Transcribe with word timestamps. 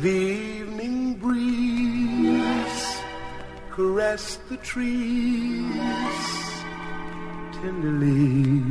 The 0.00 0.08
evening 0.08 1.14
breeze 1.14 3.00
caressed 3.74 4.48
the 4.48 4.56
trees 4.58 5.74
tenderly. 7.60 8.62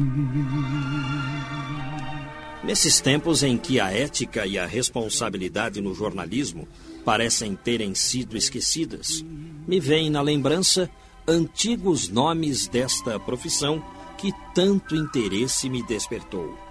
Nesses 2.64 3.02
tempos 3.02 3.44
em 3.44 3.58
que 3.58 3.78
a 3.78 3.92
ética 3.92 4.46
e 4.46 4.58
a 4.58 4.66
responsabilidade 4.66 5.82
no 5.82 5.94
jornalismo 5.94 6.66
parecem 7.04 7.58
terem 7.58 7.94
sido 7.94 8.38
esquecidas, 8.38 9.22
me 9.68 9.82
vêm 9.82 10.10
na 10.10 10.22
lembrança 10.22 10.90
antigos 11.28 12.08
nomes 12.08 12.70
desta 12.70 13.20
profissão 13.20 13.84
que 14.18 14.32
tanto 14.56 14.96
interesse 14.96 15.70
me 15.70 15.84
despertou. 15.84 16.67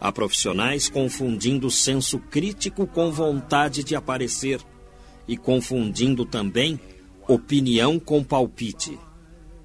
Há 0.00 0.12
profissionais 0.12 0.88
confundindo 0.88 1.70
senso 1.70 2.18
crítico 2.18 2.86
com 2.86 3.10
vontade 3.10 3.82
de 3.82 3.96
aparecer 3.96 4.60
e 5.26 5.36
confundindo 5.36 6.24
também 6.24 6.78
opinião 7.26 7.98
com 7.98 8.22
palpite. 8.22 8.98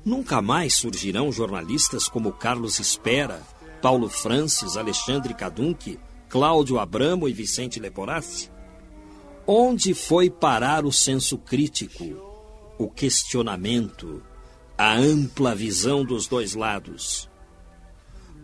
Nunca 0.05 0.41
mais 0.41 0.75
surgirão 0.75 1.31
jornalistas 1.31 2.07
como 2.07 2.31
Carlos 2.31 2.79
Espera, 2.79 3.41
Paulo 3.81 4.09
Francis, 4.09 4.77
Alexandre 4.77 5.33
Cadunque, 5.33 5.99
Cláudio 6.29 6.79
Abramo 6.79 7.27
e 7.27 7.33
Vicente 7.33 7.79
Leporassi? 7.79 8.49
Onde 9.45 9.93
foi 9.93 10.29
parar 10.29 10.85
o 10.85 10.91
senso 10.91 11.37
crítico? 11.37 12.29
o 12.79 12.89
questionamento, 12.89 14.23
a 14.77 14.95
ampla 14.95 15.53
visão 15.53 16.05
dos 16.05 16.27
dois 16.27 16.55
lados. 16.55 17.29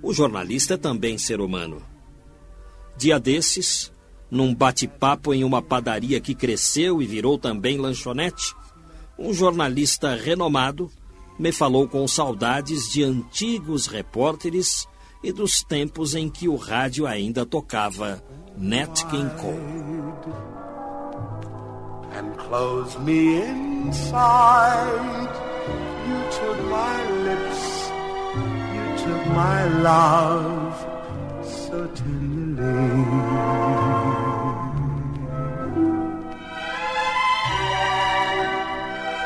O 0.02 0.14
jornalista 0.14 0.76
é 0.76 0.78
também 0.78 1.18
ser 1.18 1.42
humano. 1.42 1.82
Dia 2.98 3.20
desses, 3.20 3.92
num 4.30 4.54
bate-papo 4.54 5.34
em 5.34 5.44
uma 5.44 5.62
padaria 5.62 6.20
que 6.22 6.36
cresceu 6.36 7.02
e 7.02 7.06
virou 7.06 7.38
também 7.38 7.78
lanchonete, 7.78 8.54
um 9.18 9.34
jornalista 9.34 10.16
renomado 10.16 10.92
me 11.38 11.52
falou 11.52 11.88
com 11.88 12.08
saudades 12.08 12.92
de 12.92 13.04
antigos 13.04 13.88
repórteres 13.88 14.88
e 15.24 15.32
dos 15.32 15.62
tempos 15.62 16.16
em 16.16 16.30
que 16.30 16.48
o 16.48 16.56
rádio 16.56 17.06
ainda 17.06 17.46
tocava 17.46 18.24
Nat 18.58 19.04
King 19.10 19.30
Cole. 19.42 20.56
and 22.16 22.38
close 22.38 22.98
me 23.00 23.42
inside. 23.42 25.30
You 26.08 26.20
took 26.32 26.60
my 29.36 29.66
love 29.84 30.76
so 31.44 31.88
tenderly. 31.88 33.46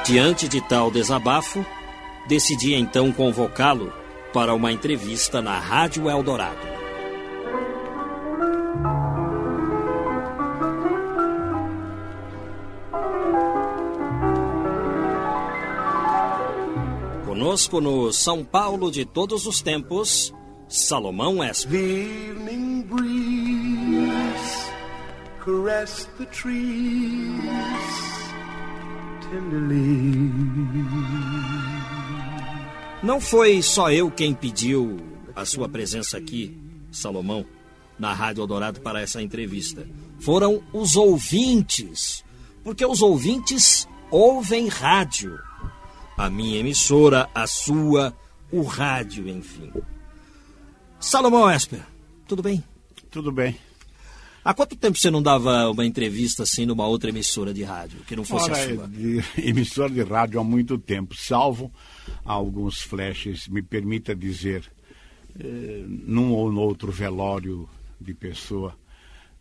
Diante 0.04 0.48
de 0.48 0.60
tal 0.62 0.90
desabafo, 0.90 1.64
decidi 2.28 2.74
então 2.74 3.12
convocá-lo 3.12 3.94
para 4.34 4.56
uma 4.56 4.72
entrevista 4.72 5.40
na 5.42 5.60
Rádio 5.60 6.10
Eldorado. 6.10 6.79
Conosco 17.40 17.80
no 17.80 18.12
São 18.12 18.44
Paulo 18.44 18.92
de 18.92 19.06
todos 19.06 19.48
os 19.48 19.62
tempos, 19.62 20.34
Salomão 20.68 21.42
tenderly. 29.22 30.30
Não 33.02 33.22
foi 33.22 33.62
só 33.62 33.90
eu 33.90 34.12
quem 34.12 34.34
pediu 34.34 34.98
a 35.34 35.46
sua 35.46 35.70
presença 35.70 36.18
aqui, 36.18 36.62
Salomão, 36.92 37.46
na 37.98 38.14
Rádio 38.14 38.42
Eldorado 38.42 38.82
para 38.82 39.00
essa 39.00 39.22
entrevista. 39.22 39.88
Foram 40.20 40.62
os 40.74 40.98
ouvintes, 40.98 42.22
porque 42.66 42.86
os 42.86 43.02
ouvintes 43.02 43.88
ouvem 44.12 44.68
rádio 44.68 45.40
a 46.20 46.30
minha 46.30 46.60
emissora, 46.60 47.30
a 47.34 47.48
sua, 47.48 48.14
o 48.52 48.62
rádio, 48.64 49.30
enfim. 49.30 49.72
Salomão 51.00 51.50
Esper, 51.50 51.80
tudo 52.28 52.44
bem? 52.44 52.62
Tudo 53.10 53.32
bem. 53.32 53.56
Há 54.44 54.54
quanto 54.54 54.76
tempo 54.76 54.98
você 54.98 55.10
não 55.10 55.24
dava 55.24 55.70
uma 55.70 55.86
entrevista 55.86 56.44
assim 56.44 56.66
numa 56.66 56.86
outra 56.86 57.10
emissora 57.10 57.54
de 57.54 57.64
rádio, 57.64 58.02
que 58.02 58.18
não 58.18 58.26
fosse 58.26 58.52
Ora, 58.52 58.62
a 58.62 58.68
sua? 58.68 58.88
De 58.90 59.24
emissora 59.48 59.90
de 59.90 60.04
rádio 60.04 60.42
há 60.42 60.44
muito 60.44 60.78
tempo, 60.78 61.16
salvo 61.16 61.72
alguns 62.26 62.82
flashes, 62.82 63.48
me 63.48 63.62
permita 63.62 64.14
dizer, 64.14 64.70
eh, 65.40 65.86
num 65.88 66.34
ou 66.34 66.52
no 66.52 66.60
outro 66.60 66.92
velório 66.92 67.70
de 68.00 68.14
pessoa 68.14 68.78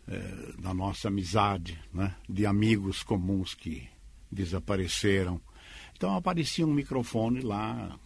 eh, 0.07 0.53
da 0.57 0.73
nossa 0.73 1.09
amizade, 1.09 1.77
né? 1.93 2.15
de 2.29 2.45
amigos 2.45 3.03
comuns 3.03 3.53
que 3.53 3.85
desapareceram, 4.31 5.41
então 5.99 6.15
aparecia 6.15 6.65
um 6.65 6.73
microfone 6.73 7.41
lá 7.41 7.99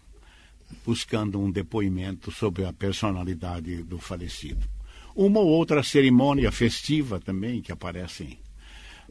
buscando 0.84 1.40
um 1.40 1.52
depoimento 1.52 2.32
sobre 2.32 2.66
a 2.66 2.74
personalidade 2.74 3.84
do 3.84 4.00
falecido. 4.00 4.68
Uma 5.16 5.40
ou 5.40 5.48
outra 5.48 5.84
cerimônia 5.84 6.52
festiva 6.52 7.20
também 7.20 7.62
que 7.62 7.72
aparecem. 7.72 8.40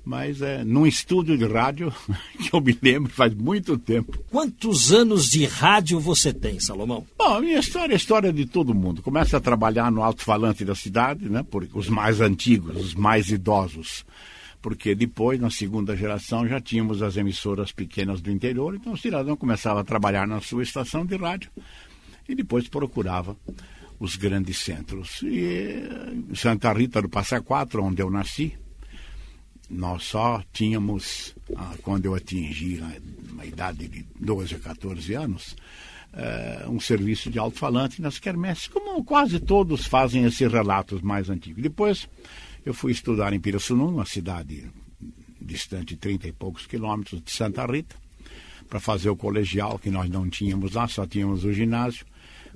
Mas 0.05 0.43
é 0.43 0.65
num 0.65 0.85
estúdio 0.85 1.39
de 1.39 1.47
rádio 1.47 1.95
que 2.43 2.53
eu 2.53 2.61
me 2.61 2.77
lembro 2.83 3.13
faz 3.13 3.33
muito 3.33 3.79
tempo. 3.79 4.19
Quantos 4.29 4.91
anos 4.91 5.31
de 5.31 5.45
rádio 5.45 6.01
você 6.01 6.33
tem, 6.33 6.59
Salomão? 6.59 7.07
Bom, 7.17 7.37
a 7.37 7.41
minha 7.41 7.61
história 7.61 7.93
é 7.93 7.95
a 7.95 7.97
história 7.97 8.33
de 8.33 8.47
todo 8.47 8.75
mundo. 8.75 9.01
Começa 9.01 9.37
a 9.37 9.41
trabalhar 9.41 9.93
no 9.93 10.03
alto-falante 10.03 10.65
da 10.65 10.75
cidade, 10.75 11.29
né? 11.29 11.45
Por, 11.49 11.69
os 11.73 11.89
mais 11.89 12.21
antigos, 12.21 12.77
os 12.77 12.95
mais 12.97 13.31
idosos 13.31 14.05
porque 14.63 14.95
depois, 14.95 15.41
na 15.41 15.51
segunda 15.51 15.97
geração, 15.97 16.47
já 16.47 16.61
tínhamos 16.61 17.03
as 17.03 17.17
emissoras 17.17 17.73
pequenas 17.73 18.21
do 18.21 18.31
interior, 18.31 18.77
então 18.77 18.93
o 18.93 18.97
cidadão 18.97 19.37
começava 19.37 19.81
a 19.81 19.85
trabalhar 19.85 20.27
na 20.27 20.41
sua 20.41 20.63
estação 20.63 21.05
de 21.05 21.17
rádio 21.17 21.51
e 22.29 22.35
depois 22.35 22.69
procurava 22.69 23.37
os 23.99 24.15
grandes 24.17 24.59
centros. 24.59 25.21
E 25.23 25.83
Santa 26.35 26.73
Rita 26.73 27.03
do 27.03 27.09
Passa 27.09 27.41
Quatro, 27.43 27.83
onde 27.83 28.01
eu 28.01 28.09
nasci, 28.09 28.57
nós 29.69 30.05
só 30.05 30.43
tínhamos, 30.53 31.35
ah, 31.57 31.75
quando 31.83 32.07
eu 32.07 32.15
atingi 32.15 32.81
a, 33.41 33.45
idade 33.45 33.89
de 33.89 34.07
12 34.21 34.55
a 34.55 34.59
14 34.61 35.15
anos, 35.15 35.57
uh, 36.13 36.71
um 36.71 36.79
serviço 36.79 37.31
de 37.31 37.39
alto-falante 37.39 38.01
nas 38.01 38.19
quermesses, 38.19 38.69
como 38.69 39.03
quase 39.03 39.41
todos 39.41 39.87
fazem 39.87 40.25
esses 40.25 40.53
relatos 40.53 41.01
mais 41.01 41.29
antigos. 41.29 41.63
Depois 41.63 42.09
eu 42.65 42.73
fui 42.73 42.93
estudar 42.93 43.33
em 43.33 43.41
Pirassununga, 43.41 43.93
uma 43.93 44.07
cidade 44.07 44.71
distante 45.41 45.97
30 45.97 46.29
e 46.29 46.33
poucos 46.33 46.67
quilômetros 46.67 47.21
de 47.23 47.31
Santa 47.31 47.67
Rita, 47.67 47.97
para 48.69 48.81
fazer 48.81 49.11
o 49.11 49.17
colegial, 49.17 49.79
que 49.79 49.91
nós 49.91 50.09
não 50.09 50.31
tínhamos 50.31 50.73
lá, 50.73 50.89
só 50.89 51.07
tínhamos 51.07 51.45
o 51.45 51.53
ginásio, 51.53 52.07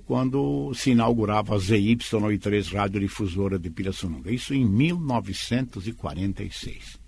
quando 0.07 0.73
se 0.75 0.93
inaugurava 0.93 1.57
a 1.57 1.59
ZY3 1.59 2.73
Radiodifusora 2.73 3.59
de 3.59 3.69
Pirassununga. 3.71 4.31
Isso 4.31 4.55
em 4.55 4.65
1946. 4.65 6.99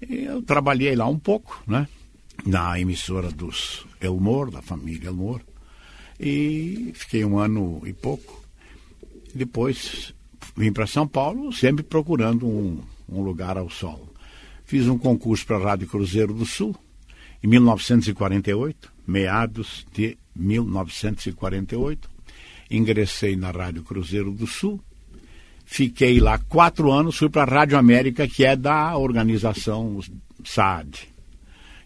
Eu 0.00 0.42
trabalhei 0.42 0.96
lá 0.96 1.06
um 1.06 1.18
pouco, 1.18 1.62
né? 1.66 1.86
Na 2.44 2.80
emissora 2.80 3.30
dos 3.30 3.86
Elmor, 4.00 4.50
da 4.50 4.62
família 4.62 5.08
Elmor, 5.08 5.42
e 6.18 6.90
fiquei 6.94 7.22
um 7.24 7.38
ano 7.38 7.82
e 7.86 7.92
pouco. 7.92 8.42
Depois 9.34 10.14
vim 10.56 10.72
para 10.72 10.86
São 10.86 11.06
Paulo, 11.06 11.52
sempre 11.52 11.82
procurando 11.82 12.46
um, 12.46 12.80
um 13.08 13.22
lugar 13.22 13.56
ao 13.56 13.70
sol. 13.70 14.08
Fiz 14.64 14.86
um 14.86 14.98
concurso 14.98 15.46
para 15.46 15.56
a 15.56 15.60
Rádio 15.60 15.88
Cruzeiro 15.88 16.32
do 16.32 16.46
Sul, 16.46 16.76
em 17.42 17.48
1948, 17.48 18.92
meados 19.06 19.86
de 19.92 20.16
1948. 20.36 22.08
Ingressei 22.70 23.34
na 23.34 23.50
Rádio 23.50 23.82
Cruzeiro 23.82 24.30
do 24.30 24.46
Sul, 24.46 24.80
fiquei 25.64 26.20
lá 26.20 26.38
quatro 26.38 26.92
anos, 26.92 27.16
fui 27.16 27.28
para 27.28 27.42
a 27.42 27.56
Rádio 27.56 27.76
América, 27.76 28.28
que 28.28 28.44
é 28.44 28.54
da 28.54 28.96
organização 28.96 29.98
SAD. 30.44 31.08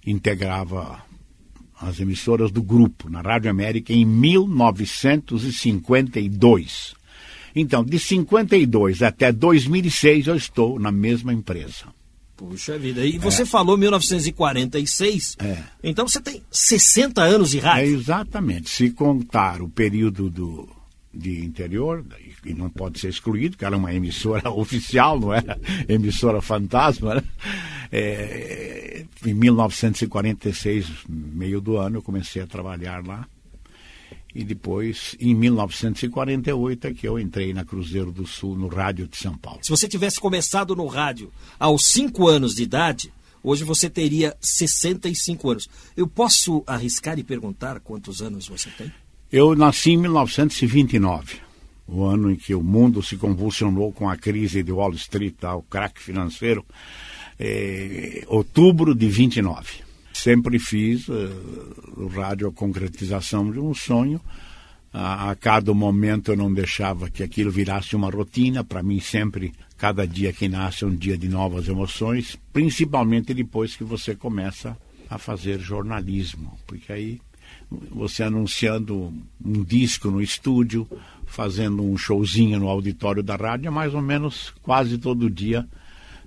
Integrava 0.06 1.02
as 1.81 2.00
emissoras 2.00 2.50
do 2.50 2.62
grupo 2.62 3.08
na 3.08 3.23
Rádio 3.23 3.50
América 3.50 3.94
em 3.94 4.05
1952. 4.05 6.94
Então, 7.54 7.84
de 7.84 7.98
52 7.98 9.02
até 9.02 9.30
2006 9.32 10.26
eu 10.26 10.36
estou 10.36 10.78
na 10.78 10.90
mesma 10.90 11.32
empresa. 11.32 11.86
Puxa 12.36 12.76
vida, 12.76 13.06
e 13.06 13.16
você 13.16 13.42
é. 13.42 13.46
falou 13.46 13.76
1946, 13.78 15.36
é. 15.38 15.62
então 15.84 16.06
você 16.06 16.20
tem 16.20 16.42
60 16.50 17.22
anos 17.22 17.50
de 17.50 17.60
rádio. 17.60 17.84
É 17.84 17.86
exatamente, 17.86 18.68
se 18.70 18.90
contar 18.90 19.62
o 19.62 19.68
período 19.68 20.28
do, 20.28 20.68
de 21.12 21.44
interior, 21.44 22.04
e 22.44 22.52
não 22.52 22.68
pode 22.68 22.98
ser 22.98 23.08
excluído, 23.08 23.56
que 23.56 23.64
era 23.64 23.76
uma 23.76 23.94
emissora 23.94 24.50
oficial, 24.52 25.18
não 25.18 25.32
era 25.32 25.58
emissora 25.88 26.42
fantasma, 26.42 27.14
né? 27.14 27.22
É, 27.92 29.04
em 29.24 29.32
1946, 29.32 30.86
meio 31.08 31.60
do 31.60 31.76
ano, 31.76 31.98
eu 31.98 32.02
comecei 32.02 32.42
a 32.42 32.46
trabalhar 32.46 33.06
lá. 33.06 33.26
E 34.34 34.42
depois, 34.42 35.14
em 35.20 35.32
1948, 35.32 36.88
é 36.88 36.92
que 36.92 37.06
eu 37.06 37.19
entrei 37.20 37.54
na 37.54 37.64
Cruzeiro 37.64 38.10
do 38.10 38.26
Sul, 38.26 38.56
no 38.56 38.66
rádio 38.66 39.06
de 39.06 39.16
São 39.16 39.38
Paulo. 39.38 39.60
Se 39.62 39.70
você 39.70 39.86
tivesse 39.86 40.19
começado 40.19 40.75
no 40.75 40.86
rádio 40.86 41.31
aos 41.58 41.86
5 41.86 42.26
anos 42.26 42.54
de 42.54 42.64
idade, 42.64 43.12
hoje 43.44 43.62
você 43.62 43.88
teria 43.88 44.36
65 44.40 45.50
anos. 45.50 45.69
Eu 45.96 46.08
posso 46.08 46.64
arriscar 46.66 47.16
e 47.16 47.22
perguntar 47.22 47.78
quantos 47.78 48.20
anos 48.20 48.48
você 48.48 48.69
tem? 48.70 48.92
Eu 49.31 49.54
nasci 49.54 49.92
em 49.92 49.98
1929, 49.98 51.37
o 51.87 52.04
ano 52.04 52.30
em 52.32 52.37
que 52.37 52.54
o 52.56 52.62
mundo 52.62 53.02
se 53.02 53.16
convulsionou 53.16 53.92
com 53.92 54.08
a 54.08 54.16
crise 54.16 54.64
de 54.64 54.72
Wall 54.72 54.94
Street, 54.94 55.34
tá, 55.38 55.54
o 55.54 55.62
crack 55.62 56.00
financeiro. 56.00 56.64
É, 57.38 58.25
outubro 58.28 58.94
de 58.94 59.08
29 59.08 59.83
sempre 60.14 60.58
fiz 60.58 61.08
uh, 61.08 61.12
o 61.96 62.06
rádio 62.06 62.49
a 62.49 62.52
concretização 62.52 63.50
de 63.50 63.58
um 63.58 63.75
sonho. 63.75 64.20
A, 64.93 65.31
a, 65.31 65.34
cada 65.34 65.75
momento 65.75 66.31
eu 66.31 66.37
não 66.37 66.52
deixava 66.52 67.11
que 67.11 67.22
aquilo 67.22 67.50
virasse 67.50 67.96
uma 67.96 68.11
rotina. 68.11 68.62
Para 68.62 68.82
mim, 68.82 69.00
sempre, 69.00 69.52
cada 69.76 70.06
dia 70.06 70.32
que 70.32 70.49
nasce 70.49 70.84
é 70.84 70.87
um 70.87 70.94
dia 70.94 71.19
de 71.19 71.28
novas 71.28 71.69
emoções, 71.69 72.38
principalmente 72.52 73.34
depois 73.34 73.76
que 73.76 73.84
você 73.84 74.14
começa 74.14 74.76
a 75.11 75.19
fazer 75.19 75.58
jornalismo, 75.58 76.56
porque 76.66 76.93
aí 76.93 77.20
você 77.90 78.22
anunciando 78.22 79.12
um 79.44 79.62
disco 79.64 80.11
no 80.11 80.22
estúdio, 80.22 80.88
fazendo 81.26 81.82
um 81.82 81.96
showzinho 81.96 82.61
no 82.61 82.69
auditório 82.69 83.22
da 83.22 83.37
rádio, 83.37 83.69
é 83.69 83.70
mais 83.70 83.94
ou 83.94 84.02
menos 84.02 84.55
quase 84.62 84.96
todo 84.99 85.28
dia 85.28 85.66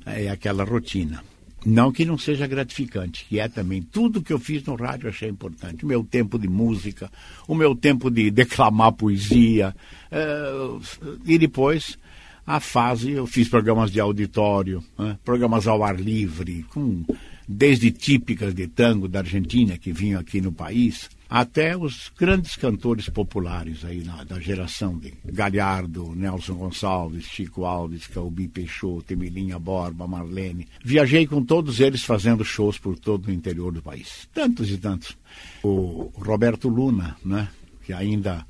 é 0.06 0.30
aquela 0.30 0.64
rotina. 0.64 1.24
Não 1.66 1.92
que 1.92 2.06
não 2.06 2.18
seja 2.18 2.48
gratificante, 2.48 3.26
que 3.28 3.40
é 3.40 3.48
também. 3.48 3.82
Tudo 3.82 4.22
que 4.22 4.32
eu 4.32 4.40
fiz 4.40 4.64
no 4.64 4.76
rádio 4.76 5.10
achei 5.10 5.30
importante. 5.30 5.84
O 5.84 5.88
meu 5.88 6.04
tempo 6.04 6.38
de 6.38 6.48
música, 6.48 7.12
o 7.48 7.56
meu 7.56 7.76
tempo 7.76 8.10
de 8.10 8.30
declamar 8.30 8.94
poesia. 8.94 9.76
Uh, 10.12 10.80
e 11.26 11.38
depois, 11.38 11.98
a 12.46 12.60
fase, 12.60 13.12
eu 13.12 13.28
fiz 13.28 13.50
programas 13.50 13.92
de 13.92 14.00
auditório, 14.00 14.84
né, 14.98 15.18
programas 15.26 15.68
ao 15.68 15.84
ar 15.84 16.00
livre, 16.00 16.64
com, 16.70 17.04
desde 17.48 17.92
típicas 17.92 18.54
de 18.54 18.68
tango 18.68 19.08
da 19.08 19.20
Argentina, 19.20 19.78
que 19.78 19.92
vinham 19.92 20.22
aqui 20.22 20.40
no 20.40 20.52
país, 20.52 21.10
até 21.30 21.76
os 21.76 22.12
grandes 22.18 22.56
cantores 22.56 23.10
populares 23.10 23.84
aí 23.84 24.04
na, 24.04 24.24
da 24.24 24.40
geração 24.40 24.98
de 24.98 25.14
Galhardo, 25.26 26.16
Nelson 26.16 26.56
Gonçalves, 26.56 27.26
Chico 27.26 27.66
Alves, 27.66 28.08
Calbi 28.08 28.48
Peixoto, 28.48 29.14
Emilinha 29.14 29.60
Borba, 29.60 30.08
Marlene. 30.08 30.68
Viajei 30.84 31.28
com 31.28 31.44
todos 31.44 31.80
eles 31.80 32.04
fazendo 32.04 32.46
shows 32.46 32.78
por 32.78 32.98
todo 32.98 33.28
o 33.28 33.32
interior 33.32 33.72
do 33.72 33.82
país. 33.82 34.28
Tantos 34.34 34.70
e 34.70 34.78
tantos. 34.78 35.18
O 35.64 36.12
Roberto 36.16 36.70
Luna, 36.70 37.18
né, 37.24 37.50
que 37.84 37.92
ainda 37.92 38.46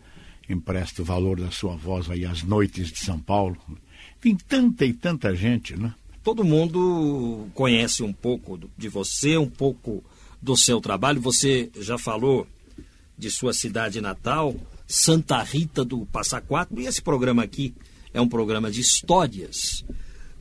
empresta 0.49 1.01
o 1.01 1.05
valor 1.05 1.39
da 1.39 1.51
sua 1.51 1.75
voz 1.75 2.09
aí 2.09 2.25
às 2.25 2.43
noites 2.43 2.91
de 2.91 2.99
São 2.99 3.19
Paulo. 3.19 3.57
Tem 4.21 4.35
tanta 4.35 4.85
e 4.85 4.93
tanta 4.93 5.35
gente, 5.35 5.75
né? 5.75 5.93
Todo 6.23 6.43
mundo 6.43 7.47
conhece 7.53 8.03
um 8.03 8.11
pouco 8.11 8.59
de 8.77 8.89
você, 8.89 9.37
um 9.37 9.49
pouco 9.49 10.03
do 10.41 10.57
seu 10.57 10.81
trabalho. 10.81 11.21
Você 11.21 11.69
já 11.79 11.97
falou 11.97 12.47
de 13.17 13.31
sua 13.31 13.53
cidade 13.53 13.99
natal, 13.99 14.55
Santa 14.85 15.41
Rita 15.41 15.83
do 15.83 16.05
Passa 16.05 16.39
Quatro, 16.39 16.79
e 16.79 16.85
esse 16.85 17.01
programa 17.01 17.43
aqui 17.43 17.73
é 18.13 18.21
um 18.21 18.27
programa 18.27 18.69
de 18.69 18.81
histórias. 18.81 19.83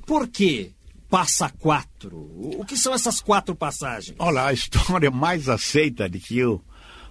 Por 0.06 0.28
que 0.28 0.72
Passa 1.08 1.48
Quatro? 1.48 2.16
O 2.58 2.64
que 2.64 2.76
são 2.76 2.92
essas 2.92 3.20
quatro 3.20 3.54
passagens? 3.54 4.14
Olha, 4.18 4.44
a 4.44 4.52
história 4.52 5.10
mais 5.10 5.48
aceita 5.48 6.08
de 6.08 6.18
que 6.18 6.44
o, 6.44 6.60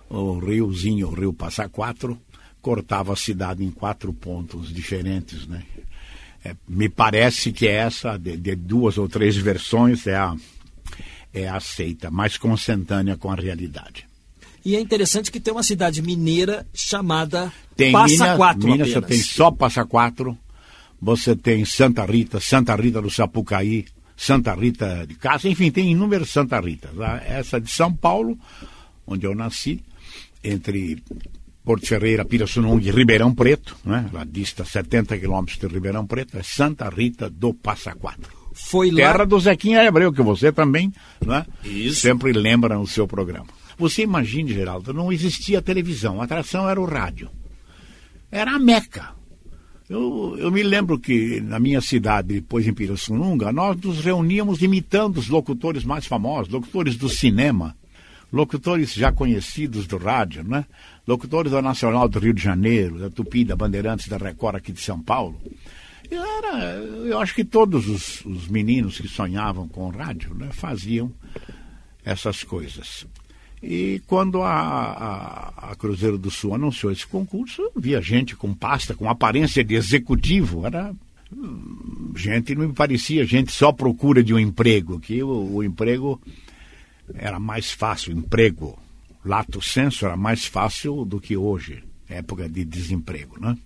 o 0.09 0.39
riozinho, 0.39 1.07
o 1.07 1.13
rio 1.13 1.33
Passa 1.33 1.67
Quatro, 1.67 2.19
cortava 2.61 3.13
a 3.13 3.15
cidade 3.15 3.63
em 3.63 3.71
quatro 3.71 4.13
pontos 4.13 4.73
diferentes, 4.73 5.47
né? 5.47 5.63
É, 6.43 6.55
me 6.67 6.87
parece 6.87 7.51
que 7.51 7.67
essa, 7.67 8.17
de, 8.17 8.37
de, 8.37 8.55
duas 8.55 8.97
ou 8.97 9.09
três 9.09 9.35
versões, 9.35 10.05
é 10.05 10.15
a, 10.15 10.35
é 11.33 11.47
a 11.47 11.55
aceita, 11.55 12.11
mais 12.11 12.37
consentânea 12.37 13.17
com 13.17 13.31
a 13.31 13.35
realidade. 13.35 14.07
E 14.65 14.75
é 14.75 14.81
interessante 14.81 15.31
que 15.31 15.39
tem 15.39 15.53
uma 15.53 15.61
cidade 15.61 16.01
mineira 16.01 16.65
chamada 16.73 17.53
tem 17.75 17.91
Passa 17.91 18.13
Minas, 18.13 18.37
Quatro. 18.37 18.67
Minas 18.67 18.89
você 18.89 19.01
tem 19.01 19.19
só 19.19 19.51
Passa 19.51 19.85
Quatro. 19.85 20.35
Você 20.99 21.35
tem 21.35 21.63
Santa 21.63 22.03
Rita, 22.03 22.39
Santa 22.39 22.75
Rita 22.75 22.99
do 22.99 23.11
Sapucaí, 23.11 23.85
Santa 24.17 24.55
Rita 24.55 25.05
de 25.07 25.13
Casa, 25.13 25.47
enfim, 25.47 25.69
tem 25.69 25.91
inúmeras 25.91 26.29
Santa 26.29 26.59
Ritas. 26.59 26.91
Essa 27.27 27.61
de 27.61 27.69
São 27.69 27.93
Paulo, 27.93 28.35
onde 29.05 29.27
eu 29.27 29.35
nasci, 29.35 29.83
entre 30.43 31.03
Porto 31.63 31.85
Ferreira, 31.85 32.25
Pirassununga 32.25 32.87
e 32.87 32.91
Ribeirão 32.91 33.35
Preto, 33.35 33.77
né? 33.85 34.09
lá 34.11 34.23
dista 34.23 34.65
70 34.65 35.17
quilômetros 35.19 35.59
de 35.59 35.67
Ribeirão 35.67 36.07
Preto, 36.07 36.37
é 36.39 36.43
Santa 36.43 36.89
Rita 36.89 37.29
do 37.29 37.53
Passa 37.53 37.93
Quatro. 37.93 38.33
Foi 38.53 38.89
lá... 38.89 38.97
Terra 38.97 39.25
do 39.25 39.39
Zequinha 39.39 39.83
Hebreu, 39.83 40.11
que 40.11 40.23
você 40.23 40.51
também 40.51 40.91
né? 41.23 41.45
sempre 41.93 42.31
lembra 42.31 42.77
no 42.77 42.87
seu 42.87 43.05
programa. 43.07 43.47
Você 43.77 44.03
imagine, 44.03 44.53
Geraldo, 44.53 44.93
não 44.93 45.11
existia 45.11 45.61
televisão, 45.61 46.21
a 46.21 46.25
atração 46.25 46.69
era 46.69 46.79
o 46.79 46.85
rádio. 46.85 47.29
Era 48.31 48.51
a 48.55 48.59
Meca. 48.59 49.13
Eu, 49.89 50.35
eu 50.39 50.51
me 50.51 50.63
lembro 50.63 50.97
que 50.97 51.39
na 51.41 51.59
minha 51.59 51.79
cidade, 51.79 52.29
depois 52.29 52.65
em 52.65 52.73
Pirassununga, 52.73 53.51
nós 53.51 53.79
nos 53.79 53.99
reuníamos 53.99 54.61
imitando 54.61 55.17
os 55.17 55.27
locutores 55.27 55.83
mais 55.83 56.07
famosos, 56.07 56.51
locutores 56.51 56.95
do 56.95 57.07
cinema, 57.07 57.75
locutores 58.33 58.93
já 58.93 59.11
conhecidos 59.11 59.85
do 59.85 59.97
rádio, 59.97 60.43
né? 60.43 60.65
Locutores 61.07 61.51
da 61.51 61.61
Nacional 61.61 62.09
do 62.09 62.17
Rio 62.17 62.33
de 62.33 62.41
Janeiro, 62.41 62.97
da 62.97 63.11
Tupi, 63.11 63.45
da 63.45 63.55
Bandeirantes, 63.55 64.07
da 64.07 64.17
Record 64.17 64.55
aqui 64.55 64.71
de 64.71 64.81
São 64.81 64.99
Paulo. 64.99 65.39
Eu, 66.09 66.23
era, 66.23 66.73
eu 66.73 67.19
acho 67.19 67.35
que 67.35 67.45
todos 67.45 67.87
os, 67.87 68.25
os 68.25 68.47
meninos 68.47 68.99
que 68.99 69.07
sonhavam 69.07 69.67
com 69.67 69.87
o 69.87 69.91
rádio 69.91 70.33
né, 70.33 70.49
faziam 70.51 71.11
essas 72.03 72.43
coisas. 72.43 73.05
E 73.67 73.99
quando 74.05 74.43
a, 74.43 74.53
a, 74.53 75.71
a, 75.71 75.75
Cruzeiro 75.75 76.19
do 76.19 76.29
Sul 76.29 76.53
anunciou 76.53 76.91
esse 76.91 77.07
concurso, 77.07 77.71
via 77.75 77.99
gente 77.99 78.35
com 78.35 78.53
pasta, 78.53 78.93
com 78.93 79.09
aparência 79.09 79.63
de 79.63 79.73
executivo. 79.73 80.67
Era 80.67 80.93
gente, 82.15 82.53
não 82.53 82.67
me 82.67 82.73
parecia 82.73 83.25
gente 83.25 83.51
só 83.51 83.71
procura 83.71 84.23
de 84.23 84.35
um 84.35 84.39
emprego, 84.39 84.99
que 84.99 85.23
o, 85.23 85.55
o 85.55 85.63
emprego 85.63 86.21
era 87.15 87.39
mais 87.39 87.71
fácil, 87.71 88.13
emprego, 88.13 88.77
lato 89.23 89.59
senso 89.61 90.05
era 90.05 90.15
mais 90.15 90.45
fácil 90.45 91.03
do 91.03 91.19
que 91.19 91.35
hoje, 91.35 91.83
época 92.07 92.47
de 92.47 92.63
desemprego, 92.63 93.39
né? 93.39 93.57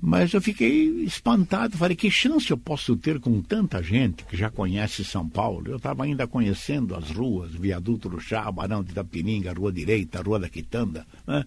Mas 0.00 0.32
eu 0.32 0.40
fiquei 0.40 1.02
espantado, 1.02 1.76
falei, 1.76 1.96
que 1.96 2.08
chance 2.08 2.48
eu 2.50 2.56
posso 2.56 2.96
ter 2.96 3.18
com 3.18 3.42
tanta 3.42 3.82
gente 3.82 4.24
que 4.24 4.36
já 4.36 4.48
conhece 4.48 5.04
São 5.04 5.28
Paulo? 5.28 5.66
Eu 5.66 5.76
estava 5.76 6.04
ainda 6.04 6.24
conhecendo 6.24 6.94
as 6.94 7.10
ruas, 7.10 7.52
Viaduto 7.52 8.08
do 8.08 8.20
Chá, 8.20 8.50
Barão 8.52 8.84
de 8.84 8.92
Itapiringa, 8.92 9.52
Rua 9.52 9.72
Direita, 9.72 10.22
Rua 10.22 10.38
da 10.38 10.48
Quitanda, 10.48 11.04
né? 11.26 11.44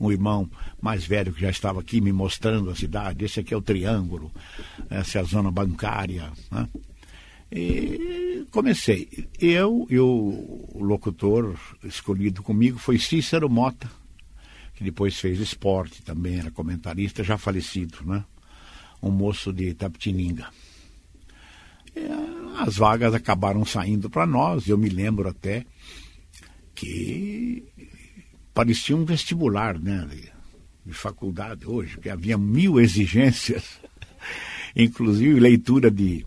Um 0.00 0.10
irmão 0.10 0.48
mais 0.80 1.04
velho 1.04 1.30
que 1.30 1.42
já 1.42 1.50
estava 1.50 1.80
aqui 1.80 2.00
me 2.00 2.10
mostrando 2.10 2.70
a 2.70 2.74
cidade, 2.74 3.26
esse 3.26 3.40
aqui 3.40 3.52
é 3.52 3.56
o 3.56 3.60
Triângulo, 3.60 4.32
essa 4.88 5.18
é 5.18 5.20
a 5.20 5.24
zona 5.24 5.50
bancária, 5.50 6.32
né? 6.50 6.66
E 7.52 8.46
comecei. 8.50 9.28
Eu 9.38 9.86
e 9.90 9.98
o 9.98 10.68
locutor 10.76 11.58
escolhido 11.84 12.42
comigo 12.42 12.78
foi 12.78 12.98
Cícero 12.98 13.50
Mota, 13.50 13.90
que 14.80 14.84
depois 14.84 15.20
fez 15.20 15.38
esporte 15.38 16.02
também, 16.02 16.38
era 16.38 16.50
comentarista, 16.50 17.22
já 17.22 17.36
falecido, 17.36 17.98
né? 18.02 18.24
Um 19.02 19.10
moço 19.10 19.52
de 19.52 19.74
Tapetininga. 19.74 20.48
as 22.56 22.78
vagas 22.78 23.12
acabaram 23.12 23.62
saindo 23.66 24.08
para 24.08 24.26
nós, 24.26 24.66
eu 24.66 24.78
me 24.78 24.88
lembro 24.88 25.28
até 25.28 25.66
que 26.74 27.62
parecia 28.54 28.96
um 28.96 29.04
vestibular, 29.04 29.78
né? 29.78 30.08
De, 30.10 30.32
de 30.86 30.94
faculdade 30.94 31.66
hoje, 31.66 31.98
que 31.98 32.08
havia 32.08 32.38
mil 32.38 32.80
exigências, 32.80 33.78
inclusive 34.74 35.38
leitura 35.38 35.90
de 35.90 36.24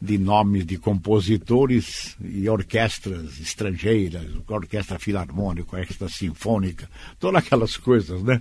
de 0.00 0.16
nomes 0.16 0.64
de 0.64 0.78
compositores 0.78 2.16
e 2.22 2.48
orquestras 2.48 3.40
estrangeiras, 3.40 4.24
orquestra 4.46 4.98
filarmônica, 4.98 5.76
orquestra 5.76 6.08
sinfônica, 6.08 6.88
todas 7.18 7.44
aquelas 7.44 7.76
coisas, 7.76 8.22
né? 8.22 8.40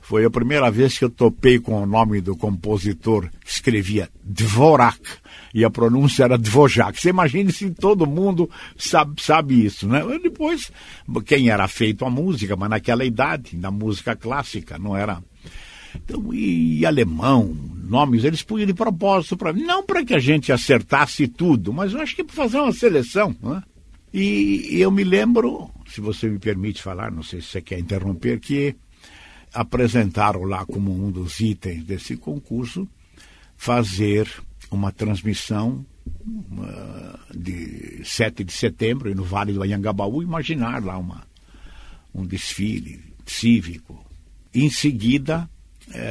Foi 0.00 0.24
a 0.24 0.30
primeira 0.30 0.70
vez 0.70 0.98
que 0.98 1.04
eu 1.04 1.10
topei 1.10 1.58
com 1.58 1.82
o 1.82 1.86
nome 1.86 2.20
do 2.20 2.36
compositor 2.36 3.30
que 3.42 3.50
escrevia 3.50 4.10
Dvorak 4.22 5.00
e 5.54 5.64
a 5.64 5.70
pronúncia 5.70 6.24
era 6.24 6.36
Dvorak. 6.36 7.00
Você 7.00 7.08
imagina 7.08 7.50
se 7.50 7.70
todo 7.70 8.06
mundo 8.06 8.48
sabe, 8.76 9.22
sabe 9.22 9.64
isso, 9.64 9.88
né? 9.88 10.02
Depois, 10.22 10.70
quem 11.24 11.48
era 11.48 11.66
feito 11.68 12.04
a 12.04 12.10
música, 12.10 12.54
mas 12.54 12.68
naquela 12.68 13.04
idade, 13.04 13.56
na 13.56 13.70
música 13.70 14.14
clássica, 14.14 14.78
não 14.78 14.94
era 14.94 15.22
Então, 15.94 16.32
e, 16.32 16.84
alemão, 16.84 17.54
nomes, 17.84 18.24
eles 18.24 18.42
punham 18.42 18.66
de 18.66 18.74
propósito 18.74 19.36
para 19.36 19.52
não 19.52 19.84
para 19.84 20.04
que 20.04 20.14
a 20.14 20.18
gente 20.18 20.52
acertasse 20.52 21.28
tudo, 21.28 21.72
mas 21.72 21.92
eu 21.92 22.00
acho 22.00 22.16
que 22.16 22.24
para 22.24 22.34
fazer 22.34 22.58
uma 22.58 22.72
seleção. 22.72 23.34
Né? 23.42 23.62
E, 24.12 24.68
eu 24.72 24.90
me 24.90 25.04
lembro, 25.04 25.70
se 25.86 26.00
você 26.00 26.28
me 26.28 26.38
permite 26.38 26.82
falar, 26.82 27.10
não 27.10 27.22
sei 27.22 27.40
se 27.40 27.48
você 27.48 27.62
quer 27.62 27.78
interromper, 27.78 28.40
que 28.40 28.74
apresentaram 29.52 30.42
lá 30.42 30.66
como 30.66 30.92
um 30.92 31.10
dos 31.10 31.38
itens 31.40 31.84
desse 31.84 32.16
concurso 32.16 32.88
fazer 33.56 34.28
uma 34.70 34.90
transmissão 34.90 35.86
uh, 36.06 37.38
de 37.38 38.02
7 38.04 38.44
de 38.44 38.52
setembro 38.52 39.14
no 39.14 39.22
Vale 39.22 39.52
do 39.52 39.62
Anhangabaú, 39.62 40.22
imaginar 40.22 40.82
lá 40.82 40.98
uma, 40.98 41.24
um 42.14 42.26
desfile 42.26 43.00
cívico. 43.24 44.04
Em 44.52 44.68
seguida, 44.70 45.48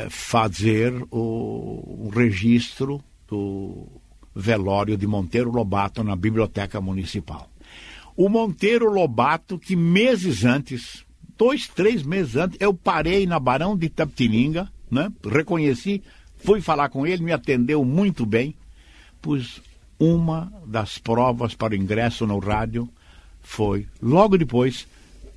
fazer 0.09 0.93
o, 1.11 2.07
o 2.07 2.11
registro 2.13 3.03
do 3.27 3.87
velório 4.35 4.97
de 4.97 5.07
Monteiro 5.07 5.51
Lobato 5.51 6.03
na 6.03 6.15
Biblioteca 6.15 6.79
Municipal. 6.81 7.49
O 8.15 8.29
Monteiro 8.29 8.91
Lobato, 8.91 9.57
que 9.57 9.75
meses 9.75 10.45
antes, 10.45 11.03
dois, 11.37 11.67
três 11.67 12.03
meses 12.03 12.35
antes, 12.35 12.57
eu 12.59 12.73
parei 12.73 13.25
na 13.25 13.39
Barão 13.39 13.75
de 13.75 13.89
Tapetininga, 13.89 14.71
né? 14.89 15.11
reconheci, 15.25 16.03
fui 16.37 16.61
falar 16.61 16.89
com 16.89 17.07
ele, 17.07 17.23
me 17.23 17.31
atendeu 17.31 17.83
muito 17.83 18.25
bem, 18.25 18.55
pois 19.21 19.61
uma 19.99 20.51
das 20.65 20.97
provas 20.97 21.55
para 21.55 21.73
o 21.73 21.77
ingresso 21.77 22.27
no 22.27 22.37
rádio 22.37 22.87
foi, 23.41 23.87
logo 24.01 24.37
depois, 24.37 24.87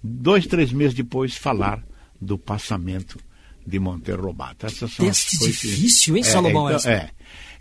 dois, 0.03 0.47
três 0.47 0.73
meses 0.73 0.95
depois, 0.95 1.35
falar 1.35 1.83
do 2.21 2.39
passamento 2.39 3.19
de 3.67 3.79
Monteiro 3.79 4.23
Lobato. 4.23 4.67
Essas 4.67 4.93
são 4.93 5.05
Teste 5.07 5.39
difícil, 5.39 6.17
hein, 6.17 6.23
é, 6.23 6.25
Salomão? 6.25 6.71
Então, 6.71 6.91
é. 6.91 7.11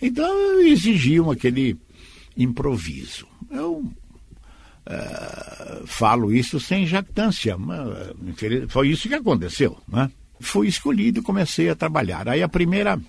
então 0.01 0.61
exigiam 0.61 1.31
aquele 1.31 1.77
improviso. 2.37 3.27
Eu 3.49 3.83
uh, 4.87 5.87
falo 5.87 6.31
isso 6.31 6.59
sem 6.59 6.85
jactância, 6.85 7.57
mas, 7.57 7.87
foi 8.69 8.89
isso 8.89 9.07
que 9.07 9.15
aconteceu. 9.15 9.77
Né? 9.87 10.11
Fui 10.39 10.67
escolhido 10.67 11.19
e 11.19 11.23
comecei 11.23 11.69
a 11.69 11.75
trabalhar. 11.75 12.29
Aí 12.29 12.43
a 12.43 12.49
primeira 12.49 12.99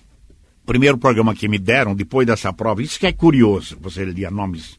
primeiro 0.65 0.97
programa 0.97 1.33
que 1.33 1.47
me 1.47 1.57
deram 1.57 1.95
depois 1.95 2.27
dessa 2.27 2.51
prova, 2.51 2.81
isso 2.81 2.99
que 2.99 3.07
é 3.07 3.13
curioso, 3.13 3.77
você 3.79 4.03
lia 4.03 4.29
nomes 4.29 4.77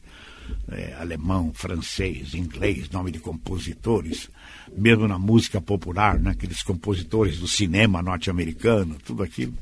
é, 0.71 0.93
alemão, 0.93 1.51
francês, 1.53 2.33
inglês, 2.33 2.89
nome 2.89 3.11
de 3.11 3.19
compositores, 3.19 4.29
mesmo 4.75 5.07
na 5.07 5.17
música 5.17 5.59
popular, 5.59 6.19
né, 6.19 6.31
aqueles 6.31 6.61
compositores 6.61 7.39
do 7.39 7.47
cinema 7.47 8.01
norte-americano, 8.01 8.97
tudo 9.03 9.23
aquilo. 9.23 9.53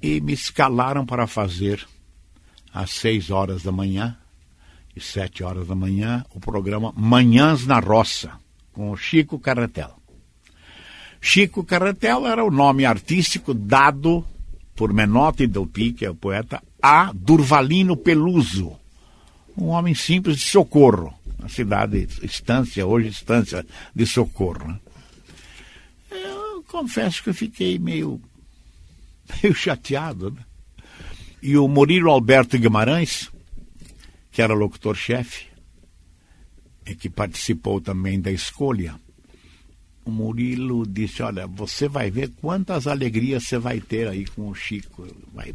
E 0.00 0.20
me 0.20 0.32
escalaram 0.32 1.04
para 1.04 1.26
fazer 1.26 1.86
às 2.72 2.90
seis 2.90 3.30
horas 3.30 3.62
da 3.62 3.72
manhã 3.72 4.16
e 4.94 5.00
sete 5.00 5.42
horas 5.42 5.68
da 5.68 5.74
manhã 5.74 6.24
o 6.34 6.40
programa 6.40 6.92
Manhãs 6.96 7.66
na 7.66 7.78
Roça, 7.78 8.32
com 8.72 8.90
o 8.90 8.96
Chico 8.96 9.38
Carretel. 9.38 9.96
Chico 11.20 11.64
Carretel 11.64 12.26
era 12.26 12.44
o 12.44 12.50
nome 12.50 12.84
artístico 12.84 13.52
dado 13.52 14.24
por 14.74 14.92
Menotti 14.92 15.46
Delpi, 15.46 15.92
que 15.92 16.04
é 16.04 16.10
o 16.10 16.14
poeta, 16.14 16.62
a 16.80 17.12
Durvalino 17.12 17.96
Peluso, 17.96 18.78
um 19.60 19.68
homem 19.68 19.94
simples 19.94 20.38
de 20.38 20.44
Socorro, 20.44 21.12
a 21.42 21.48
cidade, 21.48 22.08
estância, 22.22 22.86
hoje 22.86 23.08
estância 23.08 23.66
de 23.94 24.06
Socorro. 24.06 24.68
Né? 24.68 24.80
Eu 26.10 26.62
confesso 26.68 27.22
que 27.22 27.30
eu 27.30 27.34
fiquei 27.34 27.78
meio, 27.78 28.20
meio 29.42 29.54
chateado. 29.54 30.30
Né? 30.30 30.44
E 31.42 31.56
o 31.56 31.66
Murilo 31.68 32.10
Alberto 32.10 32.58
Guimarães, 32.58 33.30
que 34.30 34.40
era 34.40 34.54
locutor-chefe, 34.54 35.46
e 36.86 36.94
que 36.94 37.10
participou 37.10 37.80
também 37.80 38.18
da 38.20 38.30
escolha, 38.30 38.98
o 40.04 40.10
Murilo 40.10 40.86
disse, 40.86 41.22
olha, 41.22 41.46
você 41.46 41.86
vai 41.86 42.10
ver 42.10 42.30
quantas 42.40 42.86
alegrias 42.86 43.44
você 43.44 43.58
vai 43.58 43.78
ter 43.78 44.08
aí 44.08 44.24
com 44.24 44.48
o 44.48 44.54
Chico, 44.54 45.06
vai 45.34 45.54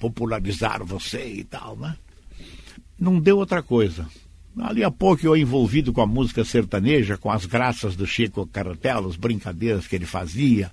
popularizar 0.00 0.84
você 0.84 1.24
e 1.26 1.44
tal, 1.44 1.76
né? 1.76 1.96
Não 2.98 3.20
deu 3.20 3.38
outra 3.38 3.62
coisa. 3.62 4.06
Ali 4.58 4.82
a 4.82 4.90
pouco 4.90 5.24
eu 5.24 5.36
envolvido 5.36 5.92
com 5.92 6.00
a 6.00 6.06
música 6.06 6.44
sertaneja, 6.44 7.16
com 7.16 7.30
as 7.30 7.46
graças 7.46 7.94
do 7.94 8.06
Chico 8.06 8.46
Cartel, 8.46 9.06
as 9.06 9.16
brincadeiras 9.16 9.86
que 9.86 9.94
ele 9.94 10.06
fazia. 10.06 10.72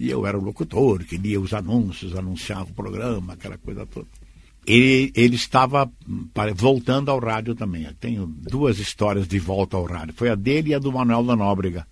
E 0.00 0.08
eu 0.08 0.26
era 0.26 0.38
o 0.38 0.42
locutor, 0.42 1.04
que 1.04 1.18
lia 1.18 1.40
os 1.40 1.52
anúncios, 1.52 2.16
anunciava 2.16 2.70
o 2.70 2.74
programa, 2.74 3.34
aquela 3.34 3.58
coisa 3.58 3.86
toda. 3.86 4.06
Ele, 4.66 5.12
ele 5.14 5.34
estava 5.34 5.90
voltando 6.54 7.10
ao 7.10 7.18
rádio 7.18 7.54
também. 7.54 7.84
Eu 7.84 7.94
tenho 7.94 8.26
duas 8.26 8.78
histórias 8.78 9.28
de 9.28 9.38
volta 9.38 9.76
ao 9.76 9.84
rádio. 9.84 10.14
Foi 10.16 10.30
a 10.30 10.34
dele 10.34 10.70
e 10.70 10.74
a 10.74 10.78
do 10.78 10.92
Manuel 10.92 11.24
da 11.24 11.36
Nóbrega 11.36 11.86